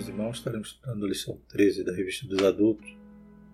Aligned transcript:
meus 0.00 0.08
irmãos, 0.08 0.36
estaremos 0.38 0.68
estudando 0.68 1.04
a 1.04 1.08
lição 1.08 1.38
13 1.48 1.84
da 1.84 1.92
Revista 1.92 2.26
dos 2.26 2.42
Adultos. 2.42 2.88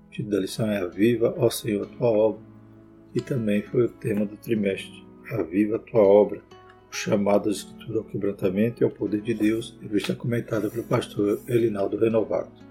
O 0.06 0.11
título 0.11 0.30
da 0.30 0.40
lição 0.40 0.71
é 0.71 0.79
Aviva, 0.79 1.35
ó 1.37 1.51
Senhor, 1.51 1.87
tua 1.87 2.08
obra, 2.08 2.40
e 3.12 3.21
também 3.21 3.62
foi 3.62 3.87
o 3.87 3.88
tema 3.88 4.24
do 4.24 4.37
trimestre. 4.37 5.04
Aviva 5.33 5.76
tua 5.80 6.03
obra, 6.03 6.40
o 6.88 6.94
chamado 6.94 7.47
da 7.47 7.51
Escritura 7.51 7.98
ao 7.98 8.04
quebrantamento 8.04 8.80
e 8.80 8.85
ao 8.85 8.90
poder 8.90 9.22
de 9.22 9.35
Deus, 9.35 9.76
revista 9.83 10.15
comentada 10.15 10.71
pelo 10.71 10.85
pastor 10.85 11.40
Elinaldo 11.48 11.97
Renovato. 11.97 12.65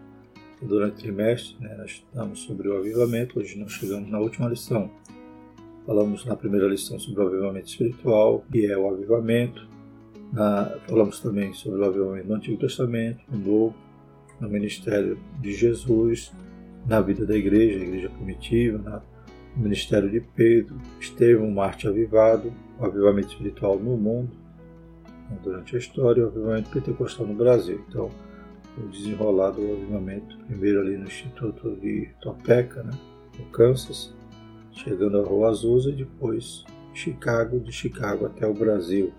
Durante 0.61 0.93
o 0.93 0.99
trimestre, 0.99 1.57
né, 1.59 1.75
nós 1.77 1.91
estudamos 1.91 2.39
sobre 2.39 2.69
o 2.69 2.77
avivamento, 2.77 3.39
hoje 3.39 3.59
nós 3.59 3.73
chegamos 3.73 4.09
na 4.09 4.19
última 4.19 4.47
lição. 4.47 4.89
Falamos 5.85 6.23
na 6.23 6.37
primeira 6.37 6.67
lição 6.67 6.97
sobre 6.97 7.21
o 7.21 7.27
avivamento 7.27 7.67
espiritual, 7.67 8.45
que 8.49 8.65
é 8.65 8.77
o 8.77 8.89
avivamento, 8.89 9.67
na, 10.31 10.77
falamos 10.87 11.19
também 11.19 11.53
sobre 11.53 11.81
o 11.81 11.85
avivamento 11.85 12.27
no 12.27 12.35
Antigo 12.35 12.57
Testamento, 12.57 13.19
no 13.29 13.37
Novo, 13.37 13.75
no 14.39 14.49
ministério 14.49 15.17
de 15.39 15.53
Jesus, 15.53 16.33
na 16.85 17.01
vida 17.01 17.25
da 17.25 17.35
igreja, 17.35 17.79
a 17.79 17.83
igreja 17.83 18.09
primitiva, 18.09 18.77
na, 18.77 19.01
no 19.55 19.63
ministério 19.63 20.09
de 20.09 20.21
Pedro, 20.21 20.75
Estevão, 20.99 21.49
Marte 21.51 21.87
avivado, 21.87 22.53
o 22.79 22.85
avivamento 22.85 23.29
espiritual 23.29 23.79
no 23.79 23.97
mundo, 23.97 24.31
né, 25.29 25.37
durante 25.43 25.75
a 25.75 25.79
história, 25.79 26.25
o 26.25 26.27
avivamento 26.27 26.69
pentecostal 26.69 27.25
no 27.25 27.33
Brasil. 27.33 27.83
Então, 27.87 28.11
o 28.77 28.87
desenrolar 28.89 29.51
do 29.51 29.61
avivamento, 29.61 30.37
primeiro 30.39 30.81
ali 30.81 30.97
no 30.97 31.05
Instituto 31.05 31.75
de 31.77 32.09
Topeka, 32.21 32.83
né, 32.83 32.91
no 33.39 33.45
Kansas, 33.45 34.13
chegando 34.73 35.17
a 35.17 35.23
Rua 35.23 35.49
Azusa 35.49 35.89
e 35.91 35.95
depois 35.95 36.65
Chicago, 36.93 37.59
de 37.59 37.71
Chicago 37.71 38.25
até 38.25 38.45
o 38.45 38.53
Brasil 38.53 39.13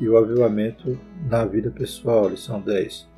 e 0.00 0.08
o 0.08 0.16
avivamento 0.16 0.98
na 1.28 1.44
vida 1.44 1.70
pessoal, 1.70 2.28
lição 2.28 2.60
10. 2.60 3.08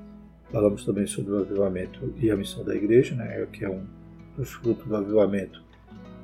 Falamos 0.50 0.84
também 0.84 1.06
sobre 1.06 1.32
o 1.32 1.38
avivamento 1.38 2.12
e 2.16 2.30
a 2.30 2.36
missão 2.36 2.64
da 2.64 2.74
igreja, 2.74 3.14
né, 3.14 3.46
que 3.52 3.64
é 3.64 3.70
um 3.70 3.84
dos 4.36 4.50
frutos 4.50 4.86
do 4.86 4.96
avivamento, 4.96 5.62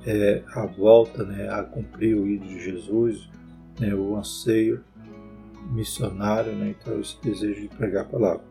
é 0.07 0.43
a 0.55 0.67
volta 0.67 1.25
né, 1.25 1.49
a 1.49 1.63
cumprir 1.63 2.17
o 2.17 2.27
ídolo 2.27 2.51
de 2.51 2.65
Jesus, 2.65 3.29
né, 3.79 3.95
o 3.95 4.17
anseio 4.17 4.83
missionário, 5.73 6.53
né, 6.53 6.75
então 6.79 6.99
esse 7.01 7.21
desejo 7.23 7.61
de 7.61 7.69
pregar 7.69 8.05
a 8.05 8.09
palavra. 8.09 8.45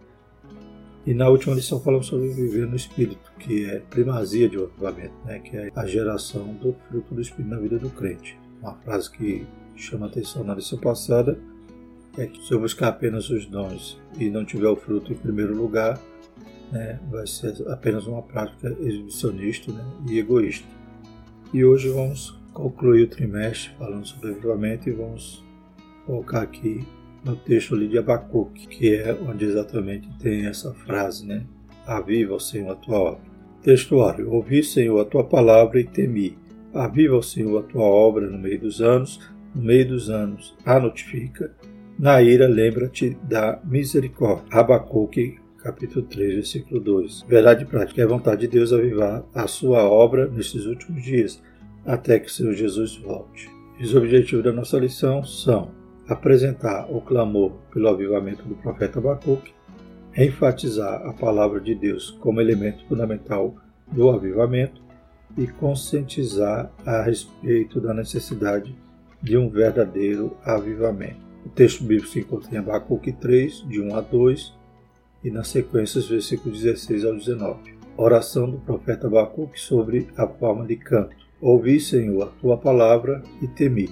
E 1.06 1.14
na 1.14 1.30
última 1.30 1.56
lição 1.56 1.80
falamos 1.80 2.08
sobre 2.08 2.30
viver 2.30 2.68
no 2.68 2.76
Espírito, 2.76 3.32
que 3.40 3.66
é 3.66 3.80
primazia 3.80 4.48
de 4.48 4.58
avivamento, 4.58 5.14
né, 5.26 5.40
que 5.40 5.58
é 5.58 5.72
a 5.76 5.86
geração 5.86 6.54
do 6.54 6.76
fruto 6.88 7.16
do 7.16 7.22
Espírito 7.22 7.50
na 7.50 7.60
vida 7.60 7.80
do 7.80 7.90
crente. 7.90 8.38
Uma 8.62 8.76
frase 8.76 9.12
que 9.12 9.46
chama 9.76 10.08
atenção 10.08 10.44
na 10.44 10.56
lição 10.56 10.80
passada 10.80 11.38
é 12.18 12.26
que 12.26 12.42
se 12.46 12.52
eu 12.54 12.60
buscar 12.60 12.90
apenas 12.90 13.30
os 13.30 13.46
dons 13.46 14.00
e 14.18 14.30
não 14.30 14.46
tiver 14.46 14.70
o 14.70 14.76
fruto 14.76 15.12
em 15.12 15.16
primeiro 15.16 15.56
lugar, 15.56 16.00
né, 16.72 17.00
vai 17.10 17.28
ser 17.28 17.54
apenas 17.70 18.08
uma 18.08 18.22
prática 18.22 18.76
exibicionista 18.80 19.72
né, 19.72 19.84
e 20.10 20.20
egoísta. 20.20 20.68
E 21.54 21.64
hoje 21.64 21.90
vamos 21.90 22.40
concluir 22.54 23.04
o 23.04 23.08
trimestre 23.08 23.72
falando 23.78 24.06
sobre 24.06 24.32
avivamento 24.32 24.90
e 24.90 24.94
vamos 24.94 25.44
colocar 26.06 26.42
aqui 26.42 26.86
no 27.24 27.36
texto 27.36 27.76
ali 27.76 27.88
de 27.88 27.98
Abacuque, 27.98 28.68
que 28.68 28.96
é 28.96 29.14
onde 29.14 29.46
exatamente 29.46 30.08
tem 30.20 30.46
essa 30.46 30.74
frase, 30.74 31.26
né? 31.26 31.46
Aviva, 31.86 32.40
Senhor, 32.40 32.72
a 32.72 32.76
tua 32.76 33.00
obra. 33.00 33.22
Textuário: 33.64 34.32
Ouvi, 34.32 34.64
Senhor, 34.64 35.00
a 35.00 35.06
tua 35.06 35.24
palavra 35.24 35.80
e 35.80 35.84
temi. 35.84 36.38
Aviva, 36.74 37.22
Senhor, 37.22 37.60
a 37.60 37.64
tua 37.64 37.84
obra 37.84 38.30
no 38.30 38.38
meio 38.38 38.60
dos 38.60 38.82
anos, 38.82 39.20
no 39.54 39.62
meio 39.62 39.88
dos 39.88 40.10
anos 40.10 40.56
a 40.66 40.80
notifica 40.80 41.52
na 41.98 42.22
ira, 42.22 42.48
lembra-te 42.48 43.18
da 43.24 43.60
misericórdia. 43.64 44.46
Abacuque, 44.52 45.40
capítulo 45.58 46.06
3, 46.06 46.36
versículo 46.36 46.80
2. 46.80 47.26
Verdade 47.28 47.66
prática 47.66 48.02
é 48.02 48.04
a 48.04 48.08
vontade 48.08 48.42
de 48.42 48.48
Deus 48.48 48.74
avivar 48.74 49.24
a 49.34 49.48
sua 49.48 49.84
obra 49.84 50.28
nesses 50.28 50.66
últimos 50.66 51.04
dias, 51.04 51.42
até 51.86 52.20
que 52.20 52.28
o 52.28 52.32
Senhor 52.32 52.54
Jesus 52.54 52.98
volte. 52.98 53.50
Os 53.80 53.96
objetivos 53.96 54.44
da 54.44 54.52
nossa 54.52 54.78
lição 54.78 55.24
são 55.24 55.72
apresentar 56.08 56.86
o 56.92 57.02
clamor 57.02 57.52
pelo 57.72 57.88
avivamento 57.88 58.44
do 58.44 58.56
profeta 58.56 59.00
Abacuque, 59.00 59.54
enfatizar 60.16 61.06
a 61.06 61.14
palavra 61.14 61.60
de 61.60 61.76
Deus 61.76 62.12
como 62.22 62.40
elemento 62.40 62.86
fundamental 62.88 63.56
do 63.92 64.10
avivamento 64.10 64.82
e 65.38 65.48
conscientizar 65.48 66.72
a 66.86 67.02
respeito 67.02 67.82
da 67.82 67.94
necessidade 67.94 68.76
de 69.22 69.38
um 69.38 69.50
verdadeiro 69.50 70.38
avivamento. 70.44 71.25
O 71.46 71.50
texto 71.50 71.84
bíblico 71.84 72.08
se 72.08 72.20
encontra 72.20 72.56
em 72.56 72.58
Abacuque 72.58 73.12
3, 73.12 73.66
de 73.68 73.80
1 73.80 73.96
a 73.96 74.02
2, 74.02 74.54
e 75.24 75.30
na 75.30 75.44
sequência 75.44 76.00
os 76.00 76.10
versículos 76.10 76.62
16 76.62 77.06
ao 77.06 77.14
19. 77.14 77.76
Oração 77.96 78.50
do 78.50 78.58
profeta 78.58 79.06
Abacuque 79.06 79.60
sobre 79.60 80.08
a 80.18 80.28
forma 80.28 80.66
de 80.66 80.76
canto. 80.76 81.16
Ouvi, 81.40 81.80
Senhor, 81.80 82.24
a 82.24 82.42
tua 82.42 82.58
palavra 82.58 83.22
e 83.44 83.48
temi. 83.48 83.90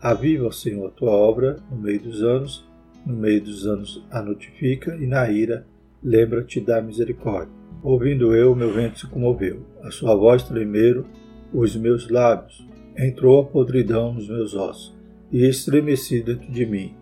Aviva, 0.00 0.52
Senhor, 0.52 0.86
a 0.86 0.90
tua 0.90 1.10
obra 1.10 1.56
no 1.68 1.76
meio 1.76 2.00
dos 2.00 2.22
anos, 2.22 2.64
no 3.04 3.14
meio 3.14 3.42
dos 3.42 3.66
anos 3.66 4.06
a 4.10 4.22
notifica, 4.22 4.94
e 4.94 5.06
na 5.06 5.28
ira 5.28 5.66
lembra-te 6.00 6.60
da 6.60 6.80
misericórdia. 6.80 7.52
Ouvindo 7.82 8.36
eu, 8.36 8.54
meu 8.54 8.72
vento 8.72 9.00
se 9.00 9.06
comoveu, 9.08 9.66
a 9.82 9.90
sua 9.90 10.14
voz 10.14 10.44
tremeram 10.44 11.04
os 11.52 11.74
meus 11.74 12.08
lábios, 12.08 12.66
entrou 12.96 13.40
a 13.40 13.44
podridão 13.44 14.14
nos 14.14 14.28
meus 14.28 14.54
ossos 14.54 14.93
e 15.34 15.48
estremeci 15.48 16.22
dentro 16.22 16.48
de 16.48 16.64
mim. 16.64 16.94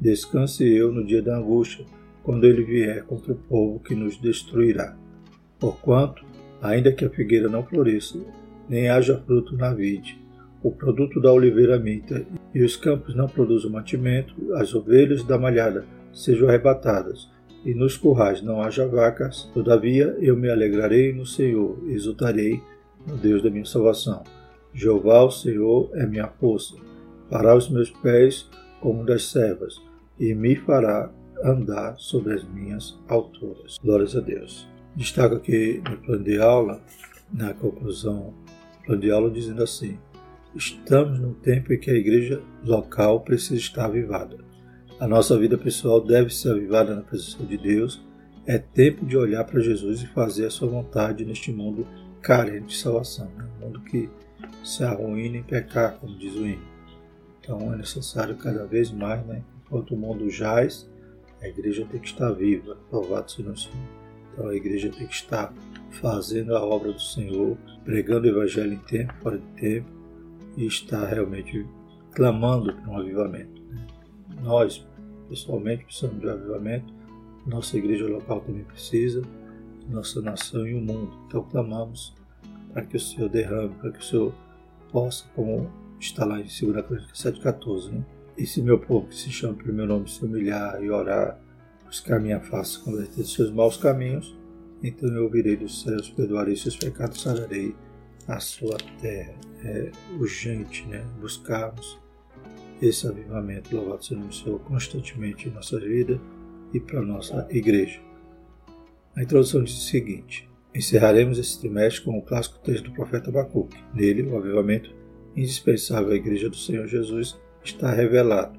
Descanse 0.00 0.68
eu 0.68 0.90
no 0.90 1.06
dia 1.06 1.22
da 1.22 1.38
angústia, 1.38 1.86
quando 2.24 2.44
ele 2.44 2.64
vier 2.64 3.04
contra 3.04 3.32
o 3.32 3.36
povo 3.36 3.78
que 3.78 3.94
nos 3.94 4.20
destruirá. 4.20 4.96
Porquanto, 5.60 6.24
ainda 6.60 6.90
que 6.90 7.04
a 7.04 7.10
figueira 7.10 7.48
não 7.48 7.62
floresça, 7.62 8.18
nem 8.68 8.88
haja 8.88 9.22
fruto 9.24 9.56
na 9.56 9.72
vide, 9.72 10.20
o 10.64 10.72
produto 10.72 11.20
da 11.20 11.32
oliveira 11.32 11.78
minta, 11.78 12.26
e 12.52 12.60
os 12.60 12.74
campos 12.76 13.14
não 13.14 13.28
produzam 13.28 13.70
mantimento, 13.70 14.34
as 14.54 14.74
ovelhas 14.74 15.22
da 15.22 15.38
malhada 15.38 15.86
sejam 16.12 16.48
arrebatadas, 16.48 17.30
e 17.64 17.72
nos 17.72 17.96
currais 17.96 18.42
não 18.42 18.60
haja 18.60 18.84
vacas, 18.88 19.48
todavia 19.54 20.16
eu 20.18 20.36
me 20.36 20.50
alegrarei 20.50 21.12
no 21.12 21.24
Senhor, 21.24 21.78
exultarei 21.86 22.60
no 23.06 23.16
Deus 23.16 23.44
da 23.44 23.50
minha 23.50 23.64
salvação. 23.64 24.24
Jeová, 24.74 25.22
o 25.22 25.30
Senhor, 25.30 25.88
é 25.94 26.04
minha 26.04 26.26
força 26.26 26.74
fará 27.30 27.54
os 27.54 27.68
meus 27.68 27.90
pés 27.90 28.48
como 28.80 29.04
das 29.04 29.24
servas, 29.30 29.80
e 30.18 30.34
me 30.34 30.56
fará 30.56 31.10
andar 31.44 31.96
sobre 31.98 32.34
as 32.34 32.44
minhas 32.44 32.98
alturas. 33.08 33.78
Glórias 33.82 34.16
a 34.16 34.20
Deus. 34.20 34.68
Destaco 34.94 35.34
aqui 35.34 35.82
no 35.88 35.96
plano 35.98 36.24
de 36.24 36.38
aula, 36.38 36.80
na 37.32 37.52
conclusão 37.54 38.32
do 38.78 38.86
plano 38.86 39.00
de 39.00 39.10
aula, 39.10 39.30
dizendo 39.30 39.62
assim: 39.62 39.98
Estamos 40.54 41.18
num 41.18 41.34
tempo 41.34 41.72
em 41.72 41.78
que 41.78 41.90
a 41.90 41.94
igreja 41.94 42.42
local 42.64 43.20
precisa 43.20 43.56
estar 43.56 43.86
avivada. 43.86 44.38
A 44.98 45.06
nossa 45.06 45.38
vida 45.38 45.58
pessoal 45.58 46.00
deve 46.00 46.30
ser 46.30 46.52
avivada 46.52 46.94
na 46.94 47.02
presença 47.02 47.44
de 47.44 47.58
Deus. 47.58 48.02
É 48.46 48.56
tempo 48.58 49.04
de 49.04 49.16
olhar 49.16 49.44
para 49.44 49.60
Jesus 49.60 50.02
e 50.02 50.06
fazer 50.06 50.46
a 50.46 50.50
sua 50.50 50.68
vontade 50.68 51.24
neste 51.24 51.52
mundo 51.52 51.86
carente 52.22 52.68
de 52.68 52.76
salvação, 52.76 53.28
né? 53.36 53.44
um 53.56 53.66
mundo 53.66 53.80
que 53.80 54.08
se 54.64 54.82
arruína 54.82 55.38
em 55.38 55.42
pecar, 55.42 55.98
como 55.98 56.16
diz 56.16 56.34
o 56.34 56.46
hino. 56.46 56.75
Então 57.46 57.72
é 57.72 57.76
necessário 57.76 58.34
cada 58.34 58.66
vez 58.66 58.90
mais, 58.90 59.24
né? 59.24 59.40
enquanto 59.64 59.94
o 59.94 59.96
mundo 59.96 60.28
jaz, 60.28 60.90
a 61.40 61.46
igreja 61.46 61.86
tem 61.88 62.00
que 62.00 62.08
estar 62.08 62.32
viva, 62.32 62.76
louvado 62.90 63.30
seja 63.30 63.50
o 63.50 63.56
Senhor. 63.56 63.88
Então 64.32 64.48
a 64.48 64.54
igreja 64.54 64.90
tem 64.90 65.06
que 65.06 65.14
estar 65.14 65.54
fazendo 65.92 66.56
a 66.56 66.64
obra 66.64 66.92
do 66.92 67.00
Senhor, 67.00 67.56
pregando 67.84 68.26
o 68.26 68.30
evangelho 68.30 68.72
em 68.72 68.78
tempo, 68.78 69.14
fora 69.22 69.38
de 69.38 69.46
tempo, 69.60 69.88
e 70.56 70.66
estar 70.66 71.06
realmente 71.06 71.64
clamando 72.10 72.74
por 72.74 72.88
um 72.88 72.98
avivamento. 72.98 73.62
Né? 73.70 73.86
Nós, 74.42 74.84
pessoalmente, 75.28 75.84
precisamos 75.84 76.18
de 76.18 76.26
um 76.26 76.30
avivamento, 76.30 76.92
nossa 77.46 77.76
igreja 77.78 78.08
local 78.08 78.40
também 78.40 78.64
precisa, 78.64 79.22
nossa 79.88 80.20
nação 80.20 80.66
e 80.66 80.74
o 80.74 80.80
mundo. 80.80 81.16
Então 81.28 81.44
clamamos 81.44 82.12
para 82.72 82.82
que 82.82 82.96
o 82.96 83.00
Senhor 83.00 83.28
derrame, 83.28 83.72
para 83.76 83.92
que 83.92 84.00
o 84.00 84.02
Senhor 84.02 84.34
possa, 84.90 85.24
como 85.36 85.70
está 85.98 86.24
lá 86.24 86.38
em 86.38 86.44
2 86.44 86.58
Crônica 86.58 87.12
7,14. 87.12 87.90
Né? 87.90 88.04
E 88.36 88.46
se 88.46 88.62
meu 88.62 88.78
povo, 88.78 89.08
que 89.08 89.16
se 89.16 89.30
chama 89.30 89.54
pelo 89.54 89.72
meu 89.72 89.86
nome, 89.86 90.08
se 90.08 90.24
humilhar 90.24 90.82
e 90.82 90.90
orar, 90.90 91.40
buscar 91.84 92.20
minha 92.20 92.40
face, 92.40 92.78
converter 92.80 93.24
seus 93.24 93.50
maus 93.50 93.76
caminhos, 93.76 94.36
então 94.82 95.08
eu 95.08 95.24
ouvirei 95.24 95.56
dos 95.56 95.82
céus, 95.82 96.10
perdoarei 96.10 96.56
seus 96.56 96.76
pecados, 96.76 97.22
sararei 97.22 97.74
a 98.28 98.38
sua 98.40 98.76
terra. 99.00 99.34
É 99.64 99.90
urgente 100.18 100.86
né? 100.86 101.04
buscarmos 101.20 101.98
esse 102.80 103.06
avivamento, 103.06 103.74
louvado 103.74 104.04
seja 104.04 104.20
o 104.20 104.32
Senhor, 104.32 104.60
constantemente 104.60 105.48
em 105.48 105.52
nossa 105.52 105.80
vida 105.80 106.20
e 106.74 106.80
para 106.80 107.00
nossa 107.00 107.46
igreja. 107.50 108.00
A 109.16 109.22
introdução 109.22 109.64
diz 109.64 109.74
o 109.74 109.80
seguinte: 109.80 110.48
Encerraremos 110.74 111.38
esse 111.38 111.58
trimestre 111.58 112.04
com 112.04 112.18
o 112.18 112.22
clássico 112.22 112.58
texto 112.58 112.84
do 112.84 112.92
profeta 112.92 113.30
Abacuque. 113.30 113.82
Nele, 113.94 114.24
o 114.24 114.36
avivamento 114.36 114.94
indispensável 115.36 116.12
à 116.12 116.16
Igreja 116.16 116.48
do 116.48 116.56
Senhor 116.56 116.86
Jesus 116.86 117.38
está 117.62 117.92
revelado. 117.92 118.58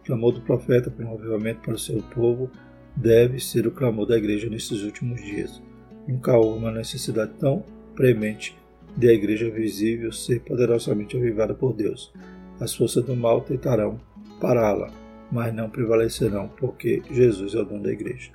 O 0.00 0.04
clamor 0.04 0.32
do 0.32 0.40
profeta 0.40 0.90
por 0.90 1.04
um 1.04 1.14
avivamento 1.14 1.60
para 1.60 1.74
o 1.74 1.78
seu 1.78 2.02
povo 2.02 2.50
deve 2.96 3.40
ser 3.40 3.66
o 3.66 3.72
clamor 3.72 4.06
da 4.06 4.16
igreja 4.16 4.48
nesses 4.48 4.82
últimos 4.82 5.20
dias. 5.22 5.62
Nunca 6.06 6.36
houve 6.36 6.58
uma 6.58 6.70
necessidade 6.70 7.32
tão 7.38 7.64
premente 7.94 8.56
de 8.96 9.08
a 9.08 9.12
igreja 9.12 9.50
visível 9.50 10.12
ser 10.12 10.40
poderosamente 10.40 11.16
avivada 11.16 11.54
por 11.54 11.72
Deus. 11.72 12.12
As 12.60 12.74
forças 12.74 13.04
do 13.04 13.16
mal 13.16 13.40
tentarão 13.40 13.98
pará-la, 14.40 14.92
mas 15.32 15.52
não 15.52 15.68
prevalecerão, 15.68 16.48
porque 16.56 17.02
Jesus 17.10 17.54
é 17.54 17.60
o 17.60 17.64
dono 17.64 17.82
da 17.82 17.92
igreja. 17.92 18.30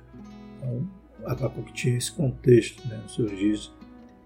Então, 0.58 0.86
Abacuque 1.24 1.72
tinha 1.72 1.96
esse 1.96 2.12
contexto 2.12 2.86
né, 2.88 2.98
nos 3.02 3.14
seus 3.14 3.30
dias 3.30 3.72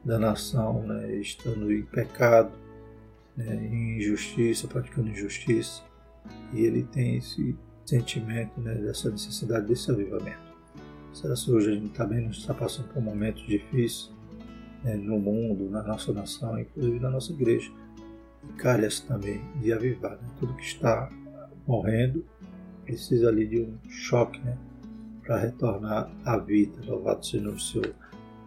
da 0.04 0.18
nação, 0.18 0.82
né, 0.82 1.16
estando 1.16 1.72
em 1.72 1.82
pecado, 1.82 2.50
né, 3.36 3.54
em 3.54 3.98
injustiça, 3.98 4.68
praticando 4.68 5.08
injustiça, 5.08 5.82
e 6.52 6.60
ele 6.60 6.84
tem 6.84 7.16
esse 7.16 7.56
sentimento 7.84 8.60
né, 8.60 8.74
dessa 8.74 9.10
necessidade 9.10 9.66
desse 9.66 9.90
avivamento. 9.90 10.54
Será 11.12 11.34
que 11.34 11.50
hoje 11.50 11.70
a 11.70 11.74
gente 11.74 11.90
também 11.90 12.22
não 12.22 12.30
está 12.30 12.52
passando 12.52 12.88
por 12.88 13.02
momentos 13.02 13.46
difíceis 13.46 14.10
né, 14.82 14.96
no 14.96 15.18
mundo, 15.18 15.70
na 15.70 15.82
nossa 15.82 16.12
nação, 16.12 16.58
inclusive 16.58 16.98
na 16.98 17.10
nossa 17.10 17.32
igreja? 17.32 17.70
E 18.48 18.52
carece 18.54 19.06
também 19.06 19.40
de 19.60 19.72
avivar. 19.72 20.12
Né? 20.12 20.28
Tudo 20.40 20.54
que 20.54 20.64
está 20.64 21.08
morrendo 21.66 22.24
precisa 22.84 23.28
ali 23.28 23.46
de 23.46 23.60
um 23.60 23.78
choque 23.88 24.40
né, 24.40 24.58
para 25.22 25.38
retornar 25.38 26.10
à 26.24 26.36
vida. 26.36 26.80
Louvado 26.84 27.24
seja 27.24 27.48
o 27.48 27.60
Senhor. 27.60 27.94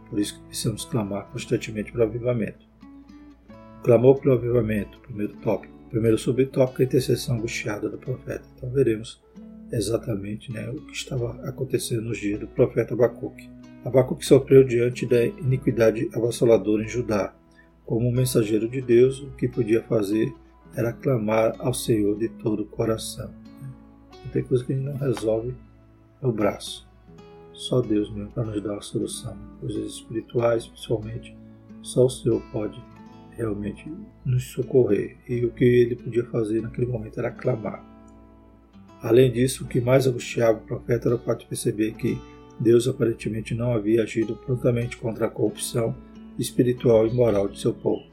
Por 0.09 0.19
isso 0.19 0.35
que 0.35 0.45
precisamos 0.47 0.85
clamar 0.85 1.27
constantemente 1.27 1.91
para 1.91 2.01
o 2.01 2.03
avivamento. 2.03 2.66
Clamou 3.87 4.15
pelo 4.15 4.33
avivamento, 4.33 4.99
primeiro 4.99 5.33
tópico. 5.37 5.73
Primeiro 5.89 6.17
subtópico, 6.17 6.81
a 6.81 6.83
intercessão 6.83 7.37
angustiada 7.37 7.87
do 7.87 7.97
profeta. 7.97 8.43
Então 8.53 8.69
veremos 8.69 9.23
exatamente 9.71 10.51
né, 10.51 10.69
o 10.69 10.81
que 10.87 10.91
estava 10.91 11.39
acontecendo 11.47 12.01
nos 12.01 12.17
dias 12.17 12.37
do 12.37 12.49
profeta 12.49 12.93
Abacuque. 12.93 13.49
Abacuque 13.85 14.25
sofreu 14.25 14.65
diante 14.65 15.05
da 15.05 15.25
iniquidade 15.25 16.09
avassaladora 16.13 16.83
em 16.83 16.87
Judá. 16.89 17.33
Como 17.85 18.09
um 18.09 18.11
mensageiro 18.11 18.67
de 18.67 18.81
Deus, 18.81 19.21
o 19.21 19.31
que 19.37 19.47
podia 19.47 19.81
fazer 19.83 20.33
era 20.75 20.91
clamar 20.91 21.55
ao 21.57 21.73
Senhor 21.73 22.17
de 22.17 22.27
todo 22.27 22.63
o 22.63 22.67
coração. 22.67 23.33
Não 24.21 24.31
tem 24.33 24.43
coisa 24.43 24.65
que 24.65 24.73
a 24.73 24.75
gente 24.75 24.85
não 24.85 24.97
resolve 24.97 25.55
no 26.21 26.33
braço. 26.33 26.85
Só 27.53 27.79
Deus 27.79 28.13
mesmo 28.13 28.31
para 28.31 28.43
nos 28.43 28.61
dar 28.61 28.79
a 28.79 28.81
solução. 28.81 29.37
Coisas 29.61 29.93
espirituais, 29.93 30.67
principalmente, 30.67 31.37
só 31.81 32.05
o 32.05 32.09
Senhor 32.09 32.41
pode 32.51 32.83
realmente 33.37 33.91
nos 34.25 34.45
socorrer. 34.45 35.17
E 35.27 35.45
o 35.45 35.51
que 35.51 35.63
ele 35.63 35.95
podia 35.95 36.25
fazer 36.25 36.61
naquele 36.61 36.87
momento 36.87 37.19
era 37.19 37.31
clamar. 37.31 37.85
Além 39.01 39.31
disso, 39.31 39.63
o 39.63 39.67
que 39.67 39.79
mais 39.79 40.07
angustiava 40.07 40.57
o 40.57 40.61
profeta 40.61 41.07
era 41.07 41.15
o 41.15 41.19
fato 41.19 41.41
de 41.41 41.45
perceber 41.45 41.93
que 41.93 42.19
Deus 42.59 42.87
aparentemente 42.87 43.53
não 43.53 43.73
havia 43.73 44.01
agido 44.01 44.35
prontamente 44.35 44.97
contra 44.97 45.27
a 45.27 45.29
corrupção 45.29 45.95
espiritual 46.39 47.07
e 47.07 47.13
moral 47.13 47.47
de 47.47 47.59
seu 47.59 47.73
povo. 47.73 48.03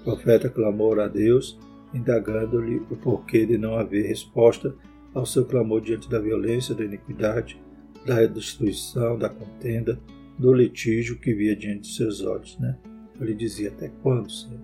O 0.00 0.04
profeta 0.04 0.48
clamou 0.48 0.98
a 1.00 1.08
Deus, 1.08 1.58
indagando-lhe 1.94 2.76
o 2.90 2.96
porquê 2.96 3.46
de 3.46 3.56
não 3.56 3.76
haver 3.78 4.06
resposta 4.06 4.74
ao 5.14 5.24
seu 5.24 5.44
clamor 5.44 5.80
diante 5.80 6.08
da 6.08 6.18
violência, 6.18 6.74
da 6.74 6.84
iniquidade, 6.84 7.60
da 8.04 8.24
destruição, 8.26 9.18
da 9.18 9.28
contenda, 9.28 9.98
do 10.38 10.52
litígio 10.52 11.18
que 11.18 11.34
via 11.34 11.56
diante 11.56 11.80
de 11.80 11.94
seus 11.94 12.22
olhos. 12.22 12.58
Né? 12.58 12.78
Ele 13.20 13.34
dizia: 13.34 13.70
Até 13.70 13.88
quando, 14.02 14.30
Senhor? 14.30 14.60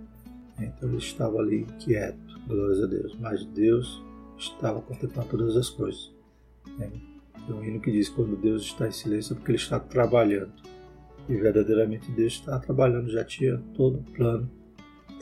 Então 0.58 0.88
ele 0.88 0.98
estava 0.98 1.38
ali 1.38 1.66
quieto, 1.78 2.40
glórias 2.46 2.82
a 2.82 2.86
Deus. 2.86 3.16
Mas 3.18 3.44
Deus 3.46 4.02
estava 4.38 4.80
contemplando 4.80 5.28
todas 5.28 5.56
as 5.56 5.68
coisas. 5.68 6.12
Tem 6.78 7.54
um 7.54 7.62
hino 7.62 7.80
que 7.80 7.90
diz: 7.90 8.08
quando 8.08 8.36
Deus 8.36 8.62
está 8.62 8.88
em 8.88 8.92
silêncio 8.92 9.32
é 9.32 9.36
porque 9.36 9.52
Ele 9.52 9.58
está 9.58 9.78
trabalhando. 9.78 10.52
E 11.28 11.34
verdadeiramente 11.34 12.10
Deus 12.12 12.34
está 12.34 12.58
trabalhando, 12.58 13.10
já 13.10 13.24
tinha 13.24 13.58
todo 13.74 13.98
o 13.98 14.02
plano 14.12 14.50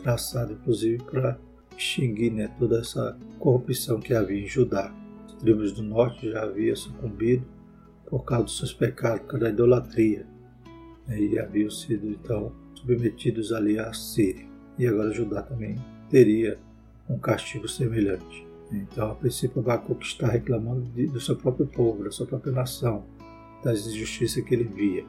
traçado, 0.02 0.52
inclusive 0.52 1.02
para 1.04 1.38
extinguir 1.76 2.32
né, 2.32 2.48
toda 2.58 2.80
essa 2.80 3.16
corrupção 3.38 4.00
que 4.00 4.12
havia 4.12 4.42
em 4.42 4.46
Judá. 4.46 4.92
As 5.24 5.34
tribos 5.34 5.72
do 5.72 5.82
norte 5.82 6.30
já 6.30 6.42
haviam 6.42 6.74
sucumbido 6.74 7.46
por 8.06 8.24
causa 8.24 8.44
dos 8.44 8.58
seus 8.58 8.72
pecados, 8.72 9.20
por 9.20 9.28
causa 9.28 9.44
da 9.44 9.50
idolatria. 9.50 10.26
E 11.08 11.38
haviam 11.38 11.70
sido 11.70 12.08
então 12.08 12.52
submetidos 12.82 13.52
ali 13.52 13.78
à 13.78 13.92
Síria. 13.92 14.46
E 14.78 14.86
agora 14.86 15.12
Judá 15.12 15.42
também 15.42 15.76
teria 16.10 16.58
um 17.08 17.18
castigo 17.18 17.68
semelhante. 17.68 18.46
Então, 18.70 19.10
a 19.10 19.14
princípio, 19.14 19.60
Abacuque 19.60 20.04
está 20.04 20.26
reclamando 20.26 20.82
de, 20.90 21.06
do 21.06 21.20
seu 21.20 21.36
próprio 21.36 21.66
povo, 21.66 22.04
da 22.04 22.10
sua 22.10 22.26
própria 22.26 22.52
nação, 22.52 23.04
das 23.62 23.86
injustiças 23.86 24.42
que 24.42 24.54
ele 24.54 24.64
via. 24.64 25.04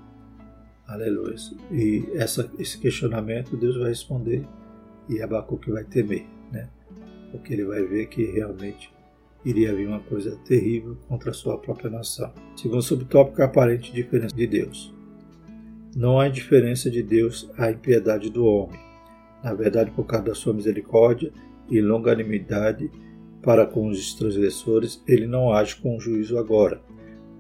Aleluia. 0.86 1.36
E 1.72 2.06
essa, 2.14 2.52
esse 2.60 2.78
questionamento 2.78 3.56
Deus 3.56 3.78
vai 3.78 3.90
responder 3.90 4.46
e 5.10 5.22
Abacuque 5.22 5.72
vai 5.72 5.84
temer, 5.84 6.26
né? 6.52 6.70
porque 7.32 7.54
ele 7.54 7.66
vai 7.66 7.84
ver 7.84 8.08
que 8.08 8.26
realmente 8.26 8.94
iria 9.46 9.74
vir 9.74 9.88
uma 9.88 10.00
coisa 10.02 10.38
terrível 10.46 10.98
contra 11.08 11.32
a 11.32 11.34
sua 11.34 11.58
própria 11.58 11.90
nação. 11.90 12.32
Segundo 12.56 12.82
subtópico, 12.82 13.42
a 13.42 13.46
aparente 13.46 13.92
diferença 13.92 14.36
de 14.36 14.48
Deus. 14.48 14.93
Não 15.96 16.20
há 16.20 16.28
diferença 16.28 16.90
de 16.90 17.04
Deus 17.04 17.50
à 17.56 17.70
impiedade 17.70 18.30
do 18.32 18.46
homem. 18.46 18.80
Na 19.44 19.54
verdade, 19.54 19.92
por 19.92 20.06
causa 20.06 20.26
da 20.26 20.36
sua 20.36 20.54
misericórdia 20.54 21.32
e 21.70 21.80
longanimidade, 21.82 22.90
para 23.44 23.66
com 23.66 23.88
os 23.88 24.16
transgressores, 24.16 25.04
ele 25.08 25.28
não 25.28 25.54
age 25.54 25.76
com 25.76 26.00
juízo 26.00 26.38
agora. 26.40 26.82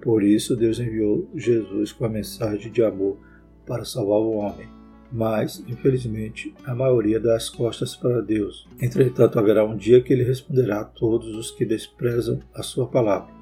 Por 0.01 0.21
isso, 0.21 0.55
Deus 0.55 0.79
enviou 0.79 1.29
Jesus 1.33 1.91
com 1.91 2.05
a 2.05 2.09
mensagem 2.09 2.71
de 2.71 2.83
amor 2.83 3.17
para 3.65 3.85
salvar 3.85 4.19
o 4.19 4.33
homem. 4.33 4.67
Mas, 5.11 5.63
infelizmente, 5.67 6.53
a 6.65 6.75
maioria 6.75 7.19
dá 7.19 7.35
as 7.35 7.49
costas 7.49 7.95
para 7.95 8.21
Deus. 8.21 8.67
Entretanto, 8.79 9.39
haverá 9.39 9.63
um 9.63 9.77
dia 9.77 10.01
que 10.01 10.11
ele 10.11 10.23
responderá 10.23 10.81
a 10.81 10.85
todos 10.85 11.33
os 11.35 11.51
que 11.51 11.65
desprezam 11.65 12.39
a 12.53 12.61
sua 12.61 12.87
palavra. 12.87 13.33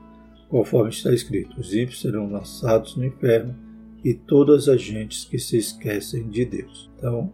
Conforme 0.47 0.89
está 0.89 1.11
escrito: 1.13 1.59
os 1.59 1.73
ímpios 1.73 2.01
serão 2.01 2.29
lançados 2.29 2.95
no 2.95 3.05
inferno 3.05 3.70
e 4.03 4.13
todas 4.13 4.67
as 4.67 4.81
gentes 4.81 5.25
que 5.25 5.37
se 5.37 5.57
esquecem 5.57 6.27
de 6.29 6.45
Deus. 6.45 6.89
Então, 6.97 7.33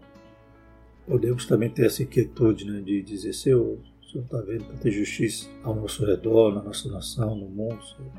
podemos 1.07 1.45
também 1.45 1.69
ter 1.69 1.85
essa 1.85 2.03
inquietude 2.03 2.65
né, 2.65 2.81
de 2.81 3.01
dizer: 3.01 3.33
Senhor, 3.33 3.61
o 3.61 4.09
Senhor 4.09 4.23
está 4.23 4.41
vendo 4.41 4.65
tanta 4.65 4.91
justiça 4.91 5.49
ao 5.63 5.75
nosso 5.75 6.05
redor, 6.05 6.53
na 6.53 6.61
nossa 6.61 6.89
nação, 6.89 7.35
no 7.35 7.47
mundo. 7.47 7.79
Senhor. 7.83 8.11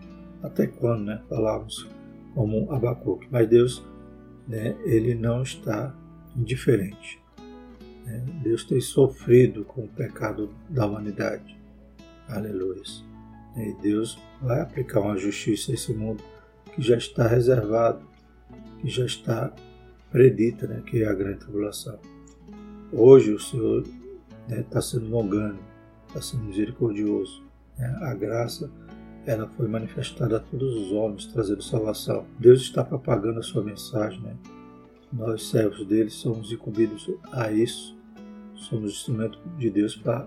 Até 0.43 0.67
quando, 0.67 1.05
né? 1.05 1.23
Falarmos 1.29 1.89
como 2.35 2.71
Abacuque. 2.73 3.27
Mas 3.31 3.49
Deus, 3.49 3.85
né, 4.47 4.77
ele 4.85 5.15
não 5.15 5.43
está 5.43 5.95
indiferente. 6.37 7.21
Né? 8.07 8.25
Deus 8.43 8.65
tem 8.65 8.81
sofrido 8.81 9.65
com 9.65 9.85
o 9.85 9.89
pecado 9.89 10.51
da 10.69 10.87
humanidade. 10.87 11.59
Aleluia. 12.29 12.83
E 13.57 13.73
Deus 13.83 14.19
vai 14.41 14.61
aplicar 14.61 15.01
uma 15.01 15.17
justiça 15.17 15.73
a 15.73 15.75
esse 15.75 15.93
mundo 15.93 16.23
que 16.75 16.83
já 16.83 16.97
está 16.97 17.27
reservado, 17.27 18.07
que 18.81 18.89
já 18.89 19.05
está 19.05 19.53
predita, 20.11 20.67
né, 20.67 20.83
que 20.87 21.03
é 21.03 21.07
a 21.07 21.15
grande 21.15 21.41
tribulação. 21.41 21.99
Hoje 22.93 23.33
o 23.33 23.39
Senhor 23.39 23.85
está 24.49 24.77
né, 24.77 24.83
sendo 24.83 25.09
longano, 25.09 25.59
está 26.07 26.23
sendo 26.23 26.45
misericordioso. 26.45 27.43
Né? 27.77 27.99
A 28.03 28.15
graça 28.15 28.71
ela 29.27 29.47
foi 29.47 29.69
manifestada 29.69 30.39
a 30.39 30.41
todos 30.41 30.75
os 30.75 30.93
homens, 30.93 31.27
trazendo 31.27 31.63
salvação. 31.63 32.25
Deus 32.39 32.63
está 32.63 32.83
propagando 32.83 33.41
a 33.41 33.43
sua 33.43 33.63
mensagem. 33.63 34.21
Né? 34.23 34.35
Nós, 35.13 35.49
servos 35.51 35.87
dele, 35.87 36.09
somos 36.09 36.51
incumbidos 36.51 37.11
a 37.31 37.53
isso. 37.53 37.97
Somos 38.55 38.93
instrumento 38.93 39.39
de 39.59 39.69
Deus 39.71 39.97
para 39.97 40.27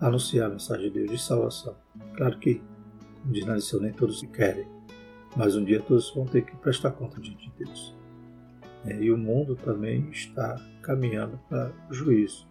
anunciar 0.00 0.46
a 0.46 0.50
mensagem 0.50 0.84
de 0.84 1.00
Deus 1.00 1.10
de 1.10 1.18
salvação. 1.20 1.74
Claro 2.16 2.38
que, 2.38 2.62
como 3.22 3.32
diz 3.32 3.44
na 3.44 3.56
lição, 3.56 3.80
nem 3.80 3.92
todos 3.92 4.22
querem, 4.32 4.66
mas 5.38 5.54
um 5.54 5.64
dia 5.64 5.80
todos 5.80 6.12
vão 6.12 6.26
ter 6.26 6.42
que 6.42 6.56
prestar 6.56 6.90
conta 6.90 7.20
diante 7.20 7.48
de 7.48 7.64
Deus. 7.64 7.96
E 8.84 9.10
o 9.10 9.16
mundo 9.16 9.54
também 9.54 10.08
está 10.10 10.60
caminhando 10.82 11.38
para 11.48 11.70
o 11.88 11.94
juízo. 11.94 12.46